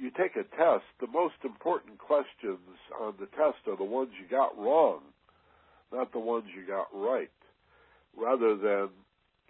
[0.00, 2.58] You take a test, the most important questions
[3.00, 5.00] on the test are the ones you got wrong,
[5.92, 7.30] not the ones you got right.
[8.16, 8.88] Rather than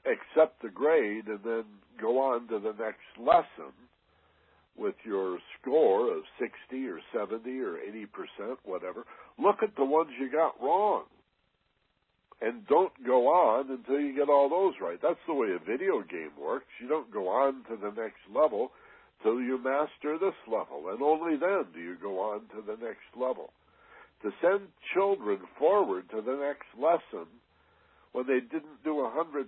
[0.05, 1.65] accept the grade and then
[2.01, 3.73] go on to the next lesson,
[4.81, 7.77] with your score of 60 or 70 or
[8.41, 9.05] 80%, whatever,
[9.39, 11.05] look at the ones you got wrong.
[12.41, 14.99] And don't go on until you get all those right.
[15.03, 16.73] That's the way a video game works.
[16.81, 18.73] You don't go on to the next level
[19.23, 20.89] till you master this level.
[20.89, 23.53] And only then do you go on to the next level.
[24.23, 27.29] To send children forward to the next lesson
[28.13, 29.45] when they didn't do 100%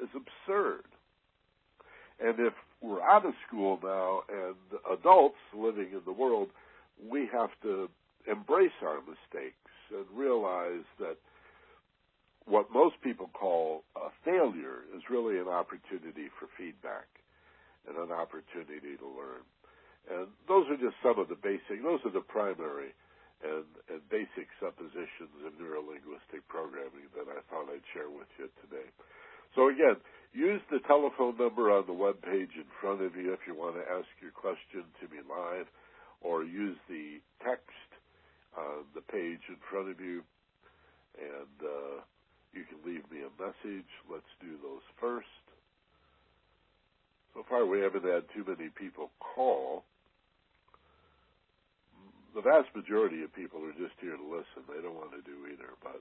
[0.00, 0.84] is absurd.
[2.18, 4.56] And if we're out of school now and
[4.98, 6.48] adults living in the world,
[6.98, 7.88] we have to
[8.26, 11.16] embrace our mistakes and realize that
[12.44, 17.06] what most people call a failure is really an opportunity for feedback
[17.86, 19.46] and an opportunity to learn.
[20.10, 22.90] And those are just some of the basic, those are the primary
[23.42, 28.90] and, and basic suppositions of neurolinguistic programming that I thought I'd share with you today.
[29.54, 30.02] So again,
[30.32, 33.76] use the telephone number on the web page in front of you if you want
[33.76, 35.66] to ask your question to me live,
[36.20, 37.88] or use the text
[38.56, 40.22] on the page in front of you,
[41.18, 42.00] and uh,
[42.52, 43.88] you can leave me a message.
[44.10, 45.26] Let's do those first.
[47.34, 49.84] So far, we haven't had too many people call.
[52.34, 54.64] The vast majority of people are just here to listen.
[54.68, 56.00] They don't want to do either, but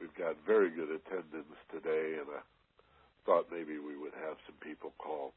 [0.00, 2.40] we've got very good attendance today, and I
[3.30, 5.30] thought maybe we would have some people call.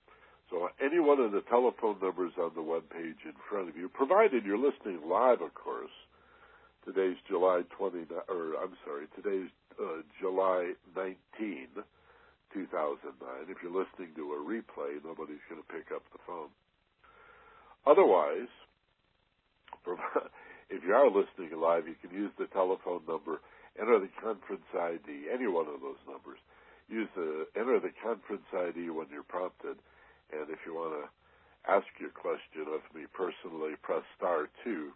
[0.49, 3.85] So any one of the telephone numbers on the web page in front of you,
[3.85, 5.93] provided you're listening live, of course.
[6.89, 11.85] Today's July 20, or I'm sorry, today's uh, July 19,
[12.49, 13.05] 2009.
[13.45, 16.49] If you're listening to a replay, nobody's going to pick up the phone.
[17.85, 18.49] Otherwise,
[20.73, 23.37] if you are listening live, you can use the telephone number,
[23.77, 26.41] enter the conference ID, any one of those numbers.
[26.89, 29.77] Use the enter the conference ID when you're prompted
[30.33, 31.05] and if you want to
[31.67, 34.91] ask your question of me personally, press star two,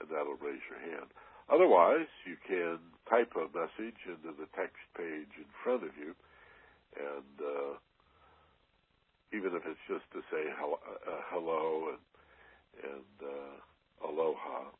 [0.00, 1.10] and that'll raise your hand.
[1.50, 2.78] Otherwise, you can
[3.08, 6.14] type a message into the text page in front of you,
[6.96, 7.74] and uh,
[9.32, 12.02] even if it's just to say hello, uh, hello and
[12.82, 14.70] and uh, aloha.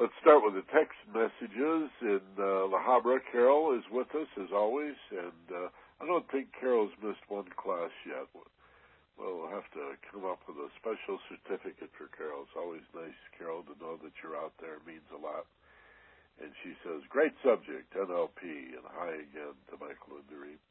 [0.00, 1.92] Let's start with the text messages.
[2.00, 5.68] In uh, La Habra, Carol is with us as always, and uh,
[6.00, 8.24] I don't think Carol's missed one class yet.
[8.32, 8.48] Well,
[9.20, 12.48] we'll have to come up with a special certificate for Carol.
[12.48, 14.80] It's always nice, Carol, to know that you're out there.
[14.80, 15.44] It means a lot.
[16.40, 18.40] And she says, great subject, NLP,
[18.80, 20.64] and hi again to Michael and Doreen.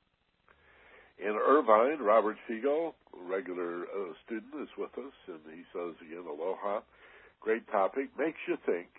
[1.22, 6.82] In Irvine, Robert Figo, regular uh, student, is with us, and he says again, aloha.
[7.46, 8.10] Great topic.
[8.18, 8.90] Makes you think.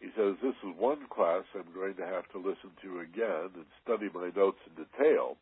[0.00, 3.68] He says, this is one class I'm going to have to listen to again and
[3.84, 5.36] study my notes in detail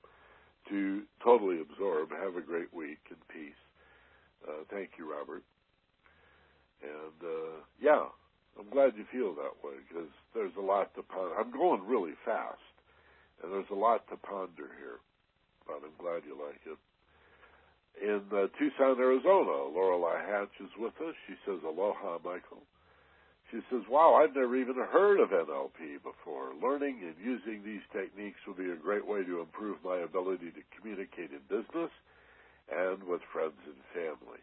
[0.69, 2.11] to totally absorb.
[2.11, 3.63] Have a great week in peace.
[4.43, 5.43] Uh, thank you, Robert.
[6.83, 8.07] And uh, yeah,
[8.59, 11.39] I'm glad you feel that way because there's a lot to ponder.
[11.39, 12.59] I'm going really fast,
[13.43, 14.99] and there's a lot to ponder here.
[15.67, 16.79] But I'm glad you like it.
[17.99, 21.15] In uh, Tucson, Arizona, Lorelei Hatch is with us.
[21.27, 22.63] She says, "Aloha, Michael."
[23.51, 26.53] She says, Wow, I've never even heard of NLP before.
[26.61, 30.63] Learning and using these techniques will be a great way to improve my ability to
[30.77, 31.91] communicate in business
[32.69, 34.41] and with friends and family.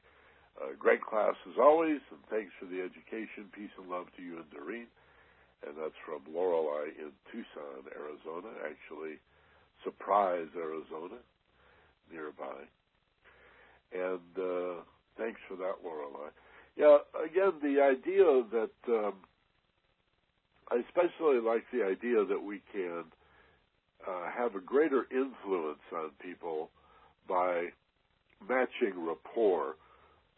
[0.58, 3.46] Uh, great class as always, and thanks for the education.
[3.54, 4.88] Peace and love to you and Doreen.
[5.68, 9.22] And that's from Lorelei in Tucson, Arizona, actually,
[9.84, 11.22] Surprise, Arizona,
[12.12, 12.66] nearby.
[13.94, 14.82] And uh,
[15.18, 16.30] thanks for that, Lorelei.
[16.78, 19.14] Yeah, again, the idea that um,
[20.70, 23.06] I especially like the idea that we can
[24.08, 26.70] uh, have a greater influence on people
[27.28, 27.68] by
[28.48, 29.76] matching rapport,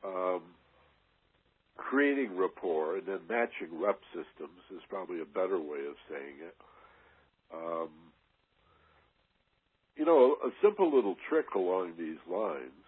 [0.05, 0.41] um,
[1.75, 6.55] creating rapport, and then matching rep systems is probably a better way of saying it.
[7.53, 7.89] Um,
[9.95, 12.85] you know, a simple little trick along these lines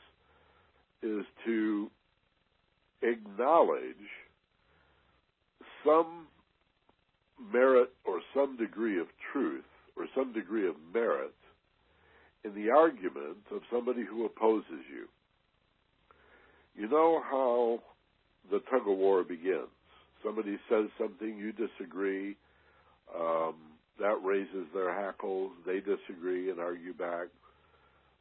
[1.01, 1.89] is to
[3.01, 3.83] acknowledge
[5.85, 6.27] some
[7.53, 9.63] merit or some degree of truth
[9.95, 11.33] or some degree of merit
[12.43, 15.07] in the argument of somebody who opposes you.
[16.75, 17.79] You know how
[18.49, 19.67] the tug of war begins.
[20.23, 22.35] Somebody says something, you disagree,
[23.15, 23.55] um,
[23.99, 27.27] that raises their hackles, they disagree and argue back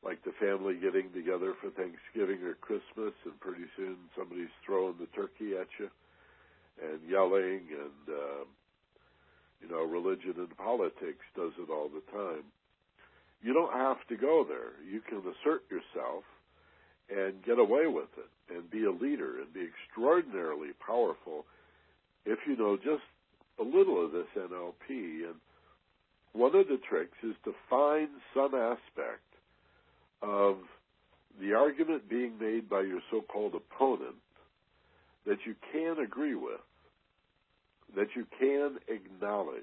[0.05, 5.11] like the family getting together for Thanksgiving or Christmas, and pretty soon somebody's throwing the
[5.15, 5.91] turkey at you
[6.81, 8.45] and yelling, and uh,
[9.61, 12.45] you know, religion and politics does it all the time.
[13.43, 14.75] You don't have to go there.
[14.89, 16.25] You can assert yourself
[17.11, 21.45] and get away with it and be a leader and be extraordinarily powerful
[22.25, 23.05] if you know just
[23.59, 25.27] a little of this NLP.
[25.27, 25.37] And
[26.33, 29.28] one of the tricks is to find some aspect
[30.23, 30.57] of
[31.41, 34.17] the argument being made by your so-called opponent
[35.27, 36.61] that you can agree with,
[37.97, 39.63] that you can acknowledge.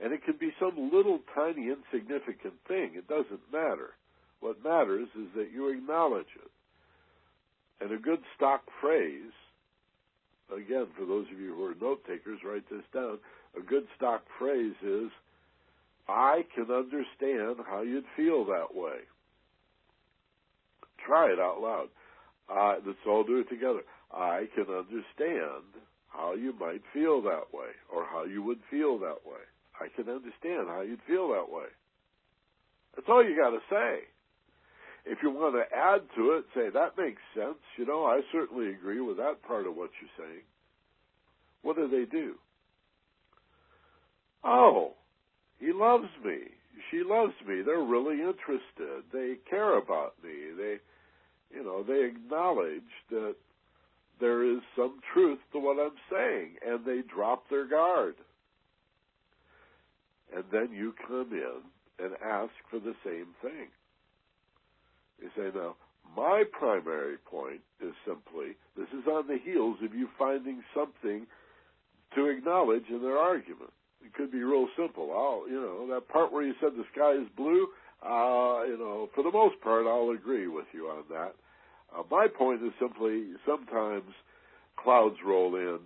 [0.00, 2.92] And it can be some little tiny insignificant thing.
[2.94, 3.90] It doesn't matter.
[4.40, 6.50] What matters is that you acknowledge it.
[7.80, 9.32] And a good stock phrase,
[10.54, 13.18] again, for those of you who are note takers, write this down.
[13.56, 15.10] A good stock phrase is,
[16.08, 18.98] I can understand how you'd feel that way.
[21.06, 21.88] Try it out loud.
[22.48, 23.80] Uh, let's all do it together.
[24.12, 29.24] I can understand how you might feel that way, or how you would feel that
[29.24, 29.40] way.
[29.80, 31.68] I can understand how you'd feel that way.
[32.94, 34.04] That's all you got to say.
[35.04, 37.58] If you want to add to it, say, that makes sense.
[37.76, 40.44] You know, I certainly agree with that part of what you're saying.
[41.62, 42.34] What do they do?
[44.44, 44.92] Oh,
[45.58, 46.38] he loves me.
[46.90, 47.62] She loves me.
[47.62, 49.04] They're really interested.
[49.12, 50.52] They care about me.
[50.56, 50.76] They
[51.54, 53.34] you know, they acknowledge that
[54.20, 58.14] there is some truth to what I'm saying, and they drop their guard.
[60.34, 63.68] and then you come in and ask for the same thing.
[65.20, 65.76] You say, now,
[66.16, 71.26] my primary point is simply this is on the heels of you finding something
[72.14, 73.70] to acknowledge in their argument.
[74.04, 75.10] It could be real simple.
[75.12, 77.68] I'll, you know, that part where you said the sky is blue,
[78.04, 81.34] uh, you know, for the most part, I'll agree with you on that.
[81.94, 84.10] Uh, my point is simply sometimes
[84.76, 85.78] clouds roll in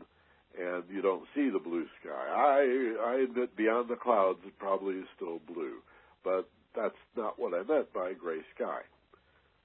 [0.59, 2.11] and you don't see the blue sky.
[2.13, 5.79] I I admit beyond the clouds it probably is still blue,
[6.25, 8.81] but that's not what I meant by gray sky.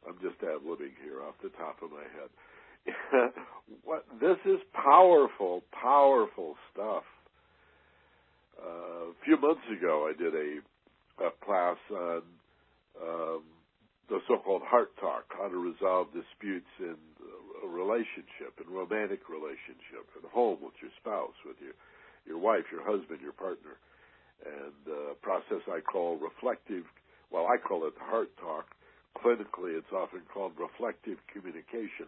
[0.08, 2.30] I'm just ad libbing here off the top of my head.
[3.84, 7.04] what this is powerful, powerful stuff.
[8.62, 12.22] Uh, a few months ago, I did a, a class on
[13.02, 13.44] um,
[14.10, 16.98] the so-called heart talk, how to resolve disputes in
[17.64, 21.74] a relationship, in romantic relationship, at home with your spouse, with your
[22.28, 23.82] your wife, your husband, your partner,
[24.46, 26.86] and uh, process I call reflective.
[27.32, 28.66] Well, I call it heart talk.
[29.18, 32.08] Clinically, it's often called reflective communication.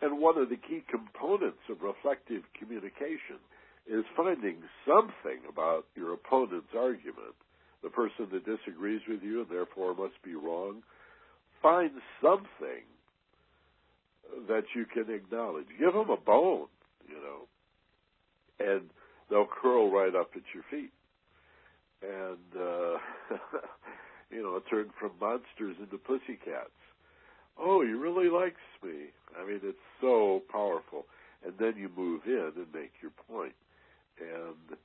[0.00, 3.38] And one of the key components of reflective communication
[3.86, 7.38] is finding something about your opponent's argument,
[7.82, 10.82] the person that disagrees with you and therefore must be wrong.
[11.60, 11.90] Find
[12.20, 12.86] something
[14.48, 15.66] that you can acknowledge.
[15.78, 16.68] Give them a bone,
[17.08, 17.46] you know,
[18.60, 18.90] and
[19.30, 20.92] they'll curl right up at your feet.
[22.02, 22.98] And, uh,
[24.30, 26.70] you know, turn from monsters into pussycats.
[27.58, 29.10] Oh, he really likes me.
[29.38, 31.06] I mean, it's so powerful.
[31.44, 33.54] And then you move in and make your point.
[34.20, 34.78] And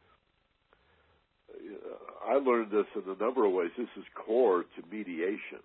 [2.28, 3.72] I learned this in a number of ways.
[3.78, 5.64] This is core to mediation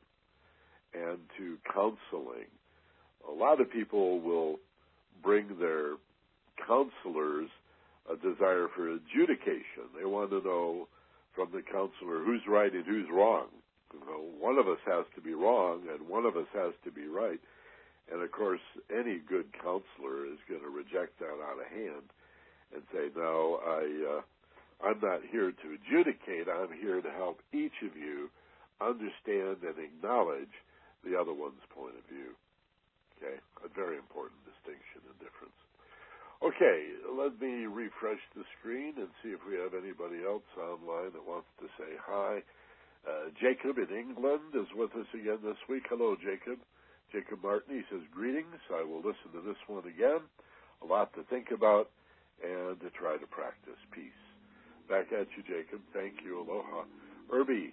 [0.94, 2.46] and to counseling
[3.28, 4.56] a lot of people will
[5.22, 5.94] bring their
[6.66, 7.48] counselors
[8.10, 9.86] a desire for adjudication.
[9.96, 10.88] They want to know
[11.34, 13.46] from the counselor who's right and who's wrong.
[13.94, 16.90] You know, one of us has to be wrong and one of us has to
[16.90, 17.40] be right.
[18.12, 18.60] And of course,
[18.90, 22.10] any good counselor is going to reject that out of hand
[22.74, 24.22] and say, "No, I, uh,
[24.82, 26.50] I'm not here to adjudicate.
[26.50, 28.30] I'm here to help each of you
[28.80, 30.52] understand and acknowledge
[31.06, 32.34] the other one's point of view."
[33.16, 35.54] Okay, a very important distinction and difference.
[36.42, 41.22] Okay, let me refresh the screen and see if we have anybody else online that
[41.22, 42.42] wants to say hi.
[43.06, 45.86] Uh, Jacob in England is with us again this week.
[45.88, 46.58] Hello, Jacob.
[47.12, 48.58] Jacob Martin, he says, Greetings.
[48.74, 50.26] I will listen to this one again.
[50.82, 51.90] A lot to think about
[52.42, 53.78] and to try to practice.
[53.92, 54.21] Peace.
[54.92, 55.80] Back at you, Jacob.
[55.96, 56.44] Thank you.
[56.44, 56.84] Aloha.
[57.32, 57.72] Irby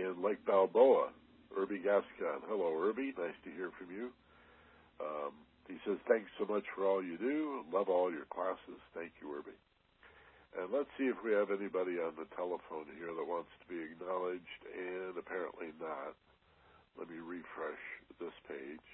[0.00, 1.12] in Lake Balboa.
[1.52, 2.40] Irby Gascon.
[2.48, 3.12] Hello, Irby.
[3.20, 4.08] Nice to hear from you.
[4.96, 5.36] Um,
[5.68, 7.68] he says, thanks so much for all you do.
[7.68, 8.80] Love all your classes.
[8.96, 9.52] Thank you, Irby.
[10.56, 13.84] And let's see if we have anybody on the telephone here that wants to be
[13.84, 16.16] acknowledged, and apparently not.
[16.96, 17.84] Let me refresh
[18.16, 18.88] this page.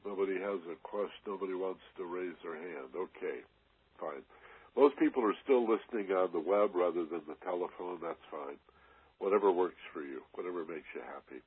[0.00, 1.28] Nobody has a question.
[1.28, 2.96] Nobody wants to raise their hand.
[2.96, 3.44] Okay,
[4.00, 4.24] fine.
[4.76, 7.98] Most people are still listening on the web rather than the telephone.
[8.02, 8.58] That's fine.
[9.18, 11.42] Whatever works for you, whatever makes you happy.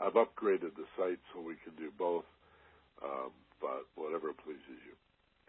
[0.00, 2.26] I've upgraded the site so we can do both,
[3.02, 3.30] um,
[3.60, 4.94] but whatever pleases you.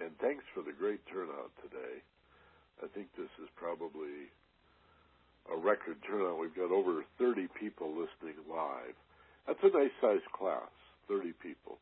[0.06, 2.04] And thanks for the great turnout today.
[2.84, 4.30] I think this is probably
[5.50, 6.38] a record turnout.
[6.38, 8.94] We've got over 30 people listening live.
[9.48, 10.70] That's a nice sized class,
[11.08, 11.78] 30 people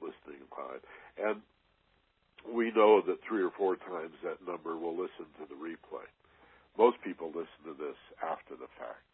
[0.00, 0.80] listening live.
[1.18, 1.42] And
[2.48, 6.06] we know that three or four times that number will listen to the replay.
[6.78, 9.04] Most people listen to this after the fact.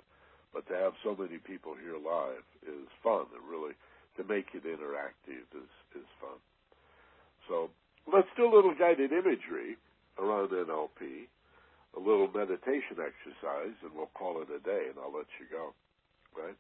[0.53, 3.27] But to have so many people here live is fun.
[3.35, 3.75] And really,
[4.17, 6.39] to make it interactive is is fun.
[7.49, 7.71] So
[8.11, 9.77] let's do a little guided imagery
[10.19, 11.29] around NLP,
[11.97, 14.89] a little meditation exercise, and we'll call it a day.
[14.89, 15.75] And I'll let you go.
[16.37, 16.57] Right.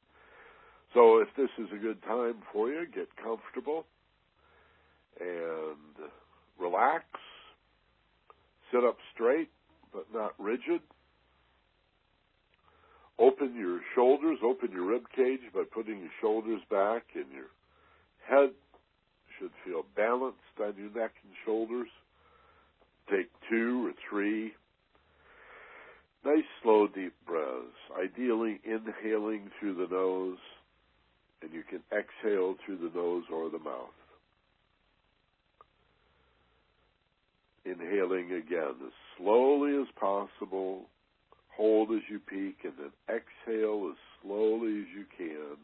[0.95, 3.87] So if this is a good time for you, get comfortable
[5.21, 5.97] and
[6.59, 7.05] relax.
[8.73, 9.51] Sit up straight,
[9.93, 10.81] but not rigid.
[13.19, 17.49] Open your shoulders, open your rib cage by putting your shoulders back and your
[18.29, 18.51] head
[19.39, 21.89] should feel balanced on your neck and shoulders.
[23.11, 24.53] Take two or three
[26.25, 30.39] nice slow deep breaths, ideally inhaling through the nose
[31.43, 33.95] and you can exhale through the nose or the mouth.
[37.67, 40.87] Inhaling again as slowly as possible
[41.57, 45.57] Hold as you peak and then exhale as slowly as you can,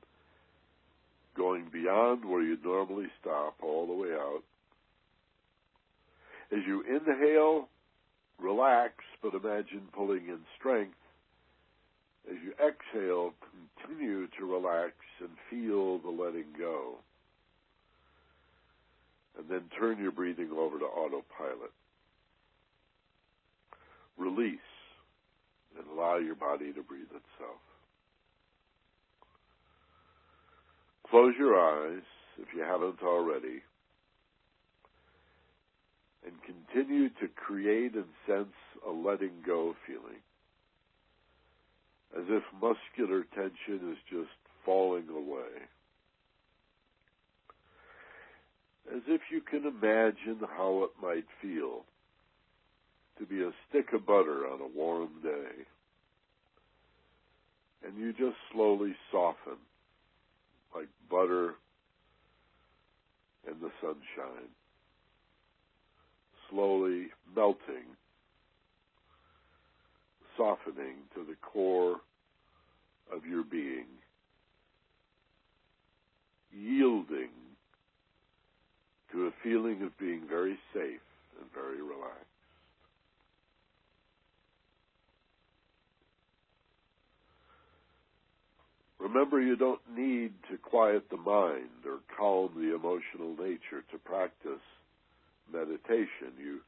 [1.36, 4.42] going beyond where you normally stop all the way out.
[6.50, 7.68] As you inhale,
[8.40, 10.96] relax, but imagine pulling in strength.
[12.30, 13.34] As you exhale,
[13.76, 16.96] continue to relax and feel the letting go.
[19.38, 21.72] And then turn your breathing over to autopilot.
[24.16, 24.58] Release
[25.78, 27.60] and allow your body to breathe itself.
[31.08, 32.02] Close your eyes
[32.38, 33.62] if you haven't already
[36.24, 38.54] and continue to create and sense
[38.86, 40.20] a letting go feeling.
[42.16, 44.30] As if muscular tension is just
[44.64, 45.66] falling away.
[48.94, 51.84] As if you can imagine how it might feel
[53.18, 55.64] to be a stick of butter on a warm day.
[57.86, 59.58] And you just slowly soften
[60.74, 61.54] like butter
[63.46, 64.48] in the sunshine
[66.52, 67.96] slowly melting,
[70.36, 71.96] softening to the core
[73.12, 73.86] of your being,
[76.52, 77.30] yielding
[79.10, 81.00] to a feeling of being very safe
[81.40, 82.31] and very relaxed.
[89.02, 94.62] Remember, you don't need to quiet the mind or calm the emotional nature to practice
[95.52, 96.38] meditation.
[96.38, 96.60] You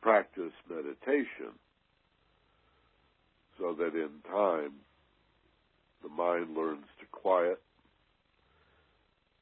[0.00, 1.58] practice meditation
[3.58, 4.74] so that in time
[6.04, 7.60] the mind learns to quiet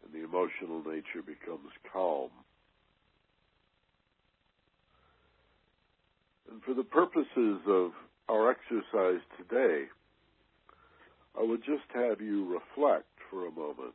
[0.03, 2.31] and the emotional nature becomes calm.
[6.51, 7.91] And for the purposes of
[8.31, 9.85] our exercise today,
[11.39, 13.95] I would just have you reflect for a moment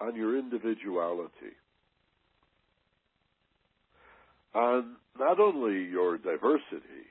[0.00, 1.54] on your individuality
[4.54, 7.06] on not only your diversity,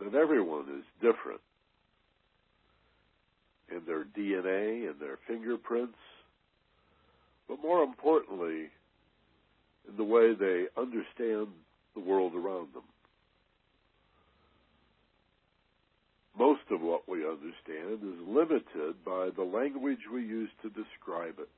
[0.00, 1.40] that everyone is different
[3.70, 5.98] in their DNA and their fingerprints,
[7.48, 8.68] but more importantly,
[9.88, 11.48] in the way they understand
[11.94, 12.82] the world around them.
[16.40, 21.50] Most of what we understand is limited by the language we use to describe it.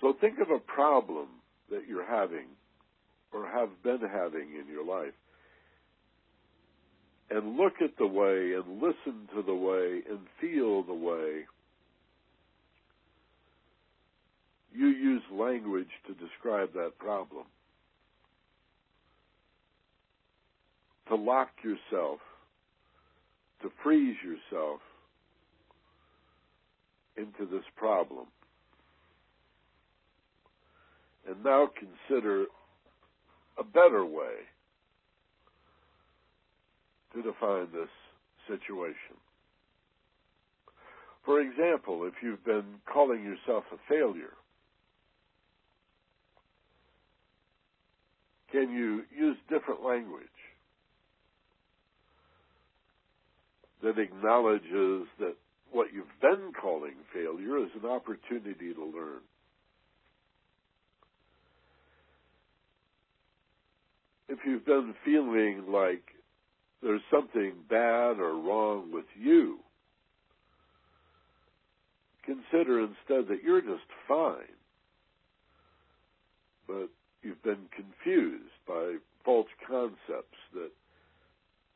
[0.00, 1.26] So think of a problem
[1.70, 2.46] that you're having
[3.34, 5.12] or have been having in your life
[7.28, 11.44] and look at the way and listen to the way and feel the way
[14.74, 17.44] you use language to describe that problem.
[21.08, 22.20] To lock yourself,
[23.62, 24.80] to freeze yourself
[27.16, 28.26] into this problem.
[31.28, 32.46] And now consider
[33.58, 34.44] a better way
[37.14, 37.88] to define this
[38.48, 39.16] situation.
[41.24, 44.34] For example, if you've been calling yourself a failure,
[48.52, 50.24] can you use different language
[53.84, 55.36] that acknowledges that
[55.72, 59.20] what you've been calling failure is an opportunity to learn?
[64.28, 66.02] if you've been feeling like
[66.82, 69.58] there's something bad or wrong with you,
[72.24, 74.56] consider instead that you're just fine.
[76.66, 76.88] But
[77.22, 80.70] you've been confused by false concepts that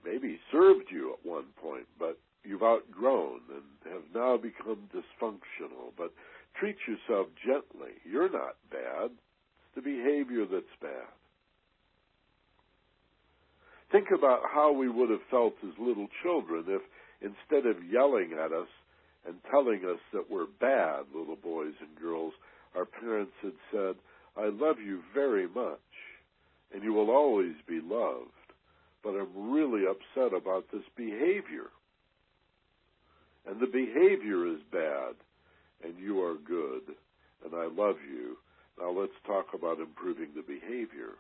[0.05, 5.93] maybe served you at one point, but you've outgrown and have now become dysfunctional.
[5.97, 6.12] But
[6.59, 7.93] treat yourself gently.
[8.05, 9.11] You're not bad.
[9.11, 11.09] It's the behavior that's bad.
[13.91, 16.83] Think about how we would have felt as little children if
[17.20, 18.69] instead of yelling at us
[19.27, 22.33] and telling us that we're bad little boys and girls,
[22.77, 23.95] our parents had said,
[24.37, 25.81] I love you very much
[26.73, 28.33] and you will always be loved,
[29.03, 31.70] but I'm really upset about this behavior.
[33.47, 35.15] And the behavior is bad
[35.83, 36.95] and you are good
[37.45, 38.37] and I love you.
[38.79, 41.16] Now let's talk about improving the behavior.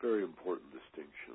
[0.00, 1.34] Very important distinction.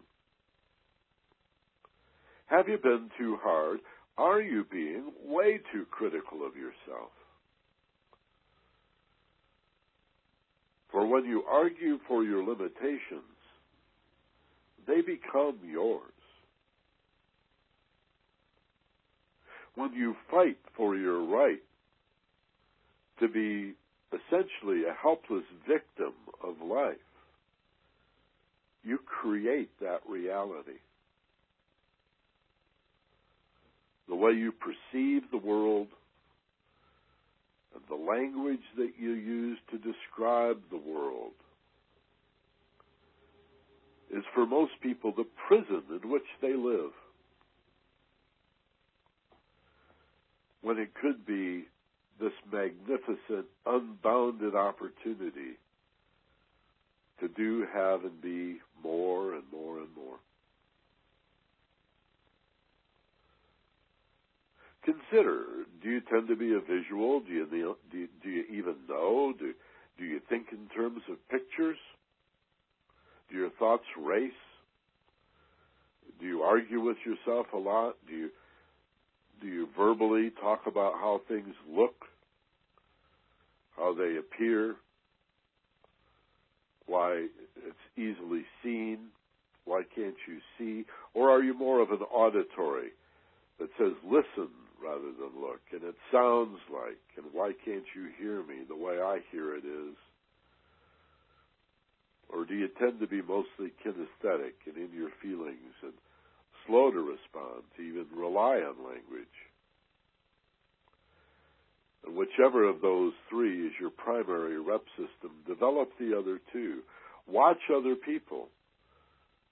[2.46, 3.80] Have you been too hard?
[4.18, 7.10] Are you being way too critical of yourself?
[10.92, 13.33] For when you argue for your limitations,
[14.88, 16.02] they become yours.
[19.76, 21.62] When you fight for your right,
[23.20, 23.74] to be
[24.12, 26.98] essentially a helpless victim of life.
[28.84, 30.80] You create that reality.
[34.10, 35.88] The way you perceive the world,
[37.74, 41.32] and the language that you use to describe the world
[44.16, 46.92] is for most people the prison in which they live.
[50.62, 51.66] When it could be
[52.20, 55.58] this magnificent, unbounded opportunity
[57.20, 60.18] to do, have, and be more and more and more.
[64.84, 65.46] Consider,
[65.82, 67.22] do you tend to be a visual?
[67.22, 67.48] Do you,
[67.92, 69.34] do you, do you even know?
[69.38, 69.54] Do,
[69.98, 71.78] do you think in terms of pictures?
[73.34, 74.32] Do your thoughts race?
[76.20, 77.96] Do you argue with yourself a lot?
[78.08, 78.30] Do you
[79.42, 81.96] do you verbally talk about how things look,
[83.76, 84.76] how they appear,
[86.86, 87.26] why
[87.58, 89.08] it's easily seen,
[89.66, 90.86] why can't you see?
[91.16, 92.92] Or are you more of an auditory
[93.60, 94.50] that says listen
[94.82, 99.02] rather than look, and it sounds like, and why can't you hear me the way
[99.02, 99.96] I hear it is?
[102.34, 105.94] Or do you tend to be mostly kinesthetic and in your feelings and
[106.66, 109.38] slow to respond, to even rely on language.
[112.06, 116.80] And whichever of those three is your primary rep system, develop the other two.
[117.28, 118.50] Watch other people.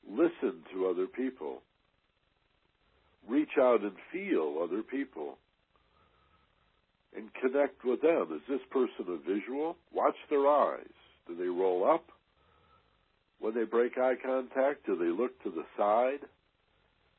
[0.09, 1.61] Listen to other people.
[3.27, 5.37] Reach out and feel other people.
[7.15, 8.27] And connect with them.
[8.33, 9.75] Is this person a visual?
[9.93, 10.85] Watch their eyes.
[11.27, 12.05] Do they roll up?
[13.41, 16.27] When they break eye contact, do they look to the side?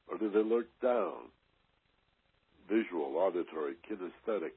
[0.08, 1.30] Or do they look down?
[2.70, 4.52] Visual, auditory, kinesthetic.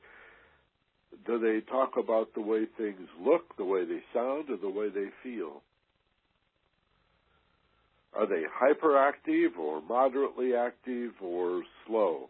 [1.26, 4.90] Do they talk about the way things look, the way they sound, or the way
[4.90, 5.64] they feel?
[8.14, 12.30] Are they hyperactive or moderately active or slow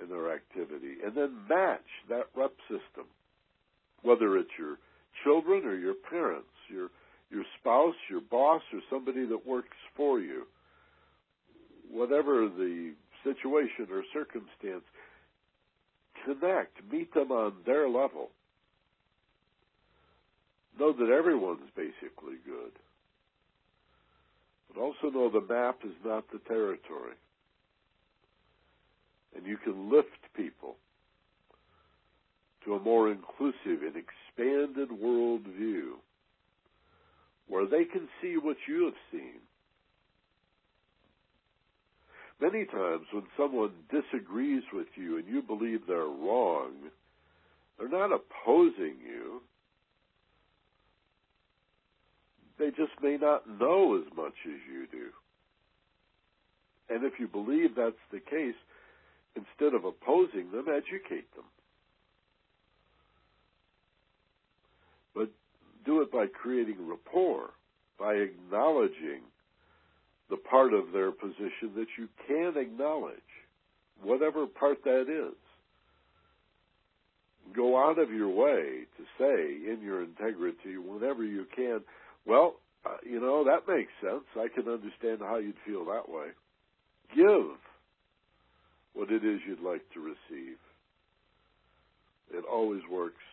[0.00, 0.96] in their activity?
[1.04, 3.06] And then match that rep system,
[4.02, 4.78] whether it's your
[5.24, 6.90] children or your parents, your
[7.30, 10.46] your spouse, your boss, or somebody that works for you
[11.90, 12.92] whatever the
[13.24, 14.84] situation or circumstance,
[16.24, 18.30] connect, meet them on their level.
[20.78, 22.72] Know that everyone's basically good.
[24.68, 27.14] But also know the map is not the territory.
[29.36, 30.76] And you can lift people
[32.64, 35.94] to a more inclusive and expanded worldview
[37.48, 39.40] where they can see what you have seen
[42.40, 46.72] Many times when someone disagrees with you and you believe they're wrong,
[47.78, 49.42] they're not opposing you.
[52.58, 55.08] They just may not know as much as you do.
[56.90, 58.54] And if you believe that's the case,
[59.34, 61.44] instead of opposing them, educate them.
[65.14, 65.30] But
[65.88, 67.48] do it by creating rapport,
[67.98, 69.22] by acknowledging
[70.28, 73.16] the part of their position that you can acknowledge,
[74.02, 75.34] whatever part that is.
[77.56, 81.80] Go out of your way to say in your integrity whenever you can,
[82.26, 84.24] well, uh, you know, that makes sense.
[84.36, 86.26] I can understand how you'd feel that way.
[87.16, 87.56] Give
[88.92, 90.58] what it is you'd like to receive.
[92.30, 93.24] It always works.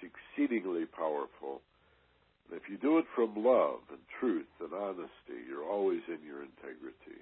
[0.00, 1.60] It's exceedingly powerful.
[2.52, 7.20] If you do it from love and truth and honesty, you're always in your integrity.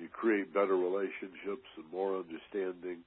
[0.00, 3.04] You create better relationships and more understanding.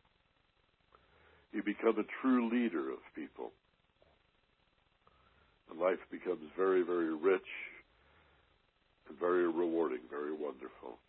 [1.52, 3.52] You become a true leader of people.
[5.70, 7.50] And life becomes very, very rich
[9.10, 11.00] and very rewarding, very wonderful.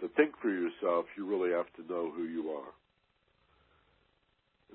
[0.00, 2.72] To think for yourself, you really have to know who you are.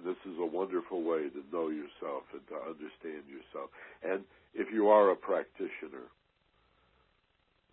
[0.04, 3.70] This is a wonderful way to know yourself and to understand yourself.
[4.04, 6.08] And if you are a practitioner,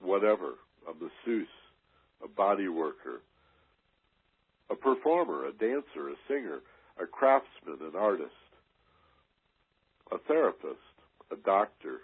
[0.01, 0.55] whatever,
[0.89, 1.49] a masseuse,
[2.23, 3.21] a body worker,
[4.71, 6.61] a performer, a dancer, a singer,
[7.01, 8.31] a craftsman, an artist,
[10.11, 10.79] a therapist,
[11.31, 12.01] a doctor,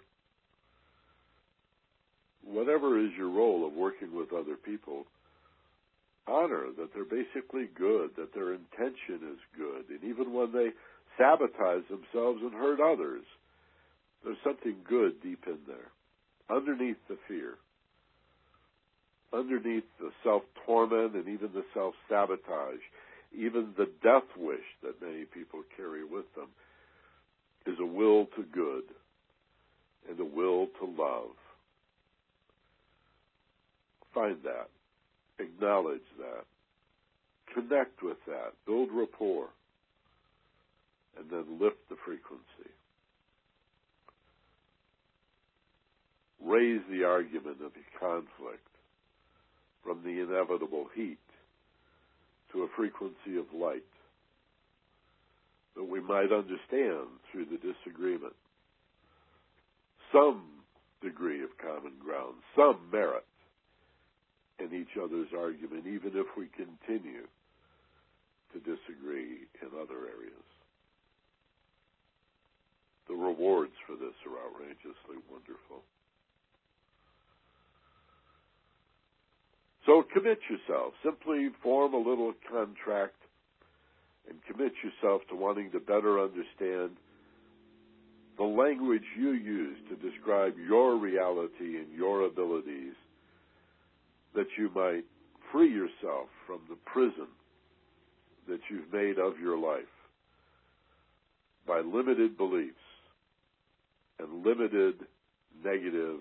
[2.43, 5.05] whatever is your role of working with other people,
[6.31, 9.89] honor that they're basically good, that their intention is good.
[9.89, 10.69] And even when they
[11.17, 13.23] sabotage themselves and hurt others,
[14.23, 15.91] there's something good deep in there,
[16.49, 17.55] underneath the fear,
[19.33, 22.83] underneath the self torment and even the self sabotage,
[23.37, 26.47] even the death wish that many people carry with them,
[27.65, 28.83] is a will to good
[30.09, 31.31] and a will to love.
[34.13, 34.69] Find that.
[35.41, 36.45] Acknowledge that.
[37.53, 38.53] Connect with that.
[38.65, 39.47] Build rapport.
[41.17, 42.71] And then lift the frequency.
[46.43, 48.67] Raise the argument of a conflict
[49.83, 51.17] from the inevitable heat
[52.51, 53.83] to a frequency of light
[55.75, 58.33] that we might understand through the disagreement.
[60.11, 60.43] Some
[61.01, 63.25] degree of common ground, some merit
[64.61, 67.25] in each other's argument, even if we continue
[68.53, 70.45] to disagree in other areas.
[73.07, 75.83] The rewards for this are outrageously wonderful.
[79.85, 80.93] So commit yourself.
[81.03, 83.15] Simply form a little contract
[84.29, 86.97] and commit yourself to wanting to better understand
[88.37, 92.93] the language you use to describe your reality and your abilities
[94.35, 95.03] that you might
[95.51, 97.27] free yourself from the prison
[98.47, 99.83] that you've made of your life
[101.67, 102.75] by limited beliefs
[104.19, 104.95] and limited
[105.63, 106.19] negative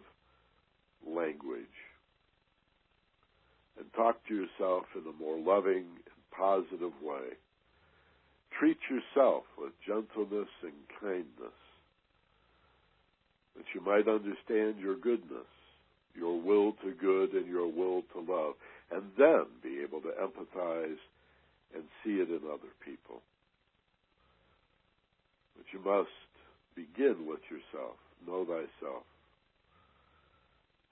[1.07, 1.65] language.
[3.79, 7.37] And talk to yourself in a more loving and positive way.
[8.59, 11.57] Treat yourself with gentleness and kindness
[13.57, 15.47] that you might understand your goodness
[16.15, 18.55] your will to good and your will to love,
[18.91, 20.99] and then be able to empathize
[21.75, 23.23] and see it in other people.
[25.57, 26.11] But you must
[26.75, 27.97] begin with yourself.
[28.27, 29.05] Know thyself.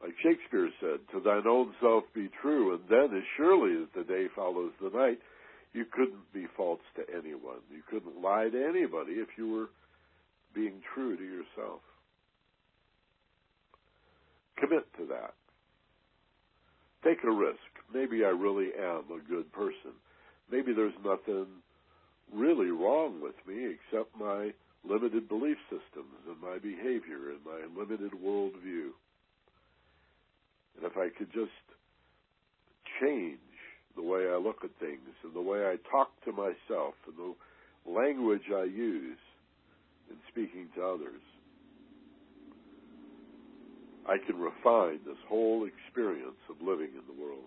[0.02, 4.04] Like Shakespeare said, to thine own self be true, and then as surely as the
[4.04, 5.18] day follows the night,
[5.72, 7.60] you couldn't be false to anyone.
[7.70, 9.68] You couldn't lie to anybody if you were
[10.54, 11.80] being true to yourself.
[14.60, 15.34] Commit to that.
[17.04, 17.58] Take a risk.
[17.92, 19.94] Maybe I really am a good person.
[20.50, 21.46] Maybe there's nothing
[22.34, 24.52] really wrong with me except my
[24.84, 28.90] limited belief systems and my behavior and my limited worldview.
[30.76, 31.50] And if I could just
[33.00, 33.38] change
[33.96, 37.90] the way I look at things and the way I talk to myself and the
[37.90, 39.18] language I use
[40.10, 41.22] in speaking to others,
[44.08, 47.44] I can refine this whole experience of living in the world.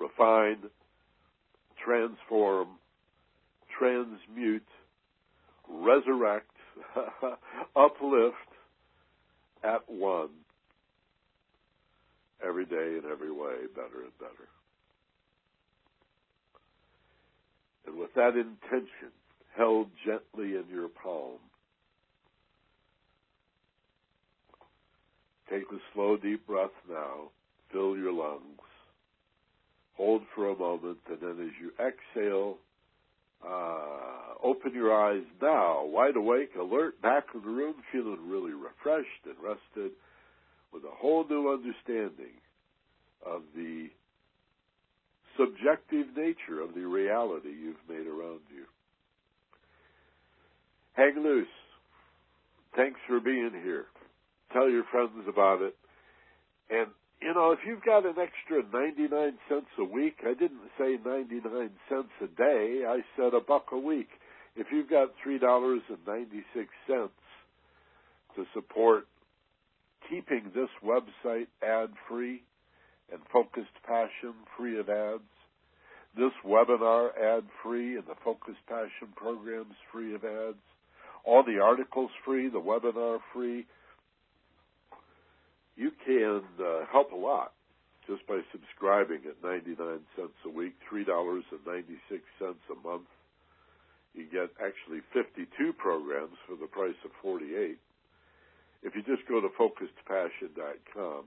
[0.00, 0.68] Refine,
[1.84, 2.68] transform,
[3.78, 4.66] transmute,
[5.68, 6.50] resurrect,
[7.76, 8.36] uplift
[9.62, 10.30] at one
[12.44, 14.48] every day in every way better and better.
[17.86, 19.12] And with that intention
[19.56, 21.38] held gently in your palm,
[25.50, 27.30] Take a slow, deep breath now.
[27.72, 28.42] Fill your lungs.
[29.96, 32.56] Hold for a moment, and then as you exhale,
[33.46, 39.26] uh, open your eyes now, wide awake, alert, back in the room, feeling really refreshed
[39.26, 39.92] and rested,
[40.72, 42.38] with a whole new understanding
[43.26, 43.88] of the
[45.36, 48.64] subjective nature of the reality you've made around you.
[50.92, 51.48] Hang loose.
[52.76, 53.86] Thanks for being here
[54.52, 55.74] tell your friends about it.
[56.70, 56.88] And,
[57.20, 61.70] you know, if you've got an extra 99 cents a week, I didn't say 99
[61.88, 64.08] cents a day, I said a buck a week.
[64.56, 65.66] If you've got $3.96
[68.36, 69.06] to support
[70.08, 72.42] keeping this website ad free
[73.12, 75.22] and focused passion free of ads,
[76.16, 80.58] this webinar ad free and the focused passion programs free of ads,
[81.24, 83.66] all the articles free, the webinar free,
[85.76, 87.52] you can uh, help a lot
[88.06, 89.76] just by subscribing at 99
[90.16, 93.06] cents a week, $3.96 a month.
[94.14, 97.78] You get actually 52 programs for the price of 48.
[98.82, 101.24] If you just go to focusedpassion.com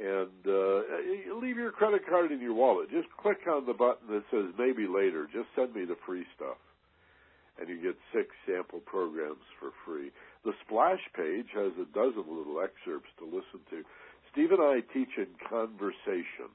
[0.00, 4.22] and uh, leave your credit card in your wallet, just click on the button that
[4.30, 5.28] says maybe later.
[5.32, 6.56] Just send me the free stuff.
[7.58, 10.10] And you get six sample programs for free.
[10.44, 13.82] The splash page has a dozen little excerpts to listen to.
[14.30, 16.54] Steve and I teach in conversation,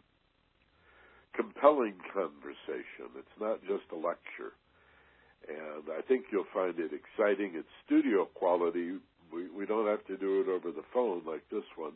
[1.35, 3.11] compelling conversation.
[3.19, 4.55] It's not just a lecture.
[5.49, 7.51] And I think you'll find it exciting.
[7.55, 8.95] It's studio quality.
[9.33, 11.93] We, we don't have to do it over the phone like this one.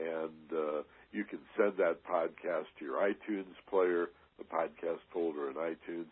[0.00, 5.56] And uh, You can send that podcast to your iTunes player, the podcast folder in
[5.56, 6.06] iTunes.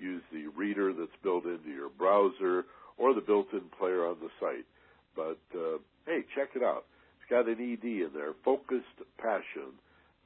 [0.00, 2.64] Use the reader that's built into your browser
[2.96, 4.66] or the built-in player on the site.
[5.14, 6.84] But uh, hey, check it out.
[7.20, 9.68] It's got an ED in there, focusedpassion.com.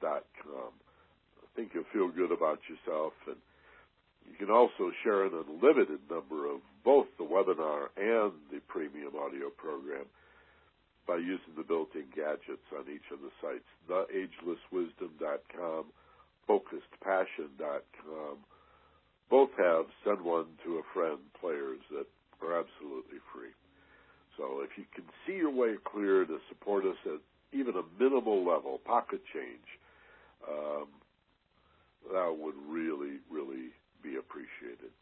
[0.02, 3.36] I think you'll feel good about yourself and
[4.26, 9.50] you can also share an unlimited number of both the webinar and the premium audio
[9.50, 10.06] program
[11.06, 15.84] by using the built-in gadgets on each of the sites, theagelesswisdom.com,
[16.48, 18.38] focusedpassion.com.
[19.30, 22.06] Both have send one to a friend players that
[22.42, 23.54] are absolutely free.
[24.36, 27.20] So if you can see your way clear to support us at
[27.52, 29.68] even a minimal level, pocket change,
[30.42, 30.88] um,
[32.12, 33.72] that would really, really
[34.02, 34.92] be appreciated.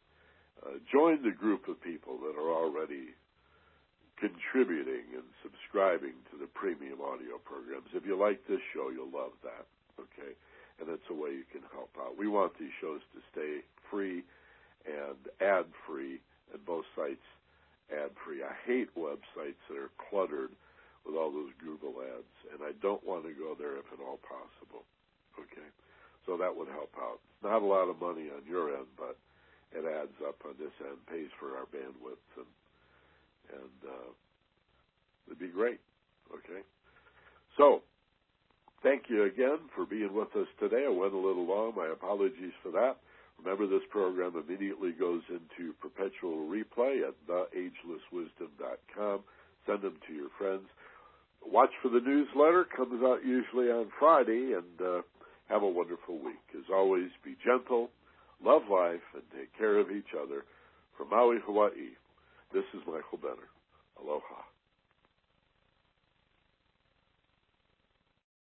[0.62, 3.16] Uh, join the group of people that are already
[4.20, 7.90] contributing and subscribing to the premium audio programs.
[7.90, 9.66] If you like this show, you'll love that.
[9.98, 10.38] Okay?
[10.78, 12.14] And it's a way you can help out.
[12.14, 14.24] We want these shows to stay free
[14.88, 17.28] and ad free, and both sites
[17.92, 18.42] ad free.
[18.42, 20.56] I hate websites that are cluttered
[21.04, 24.18] with all those Google ads, and I don't want to go there if at all
[24.24, 24.88] possible.
[25.36, 25.68] Okay?
[26.26, 27.20] So that would help out.
[27.42, 29.18] Not a lot of money on your end, but
[29.74, 32.50] it adds up on this end, pays for our bandwidth, and
[33.52, 34.10] and uh,
[35.26, 35.80] it'd be great.
[36.32, 36.62] Okay,
[37.58, 37.82] so
[38.82, 40.84] thank you again for being with us today.
[40.86, 41.74] I went a little long.
[41.76, 42.96] My apologies for that.
[43.38, 49.20] Remember, this program immediately goes into perpetual replay at theagelesswisdom.com.
[49.66, 50.68] Send them to your friends.
[51.44, 52.64] Watch for the newsletter.
[52.76, 55.02] Comes out usually on Friday, and uh,
[55.48, 56.42] have a wonderful week.
[56.56, 57.90] As always, be gentle,
[58.44, 60.44] love life, and take care of each other.
[60.96, 61.96] From Maui, Hawaii,
[62.52, 63.48] this is Michael Benner.
[64.00, 64.51] Aloha.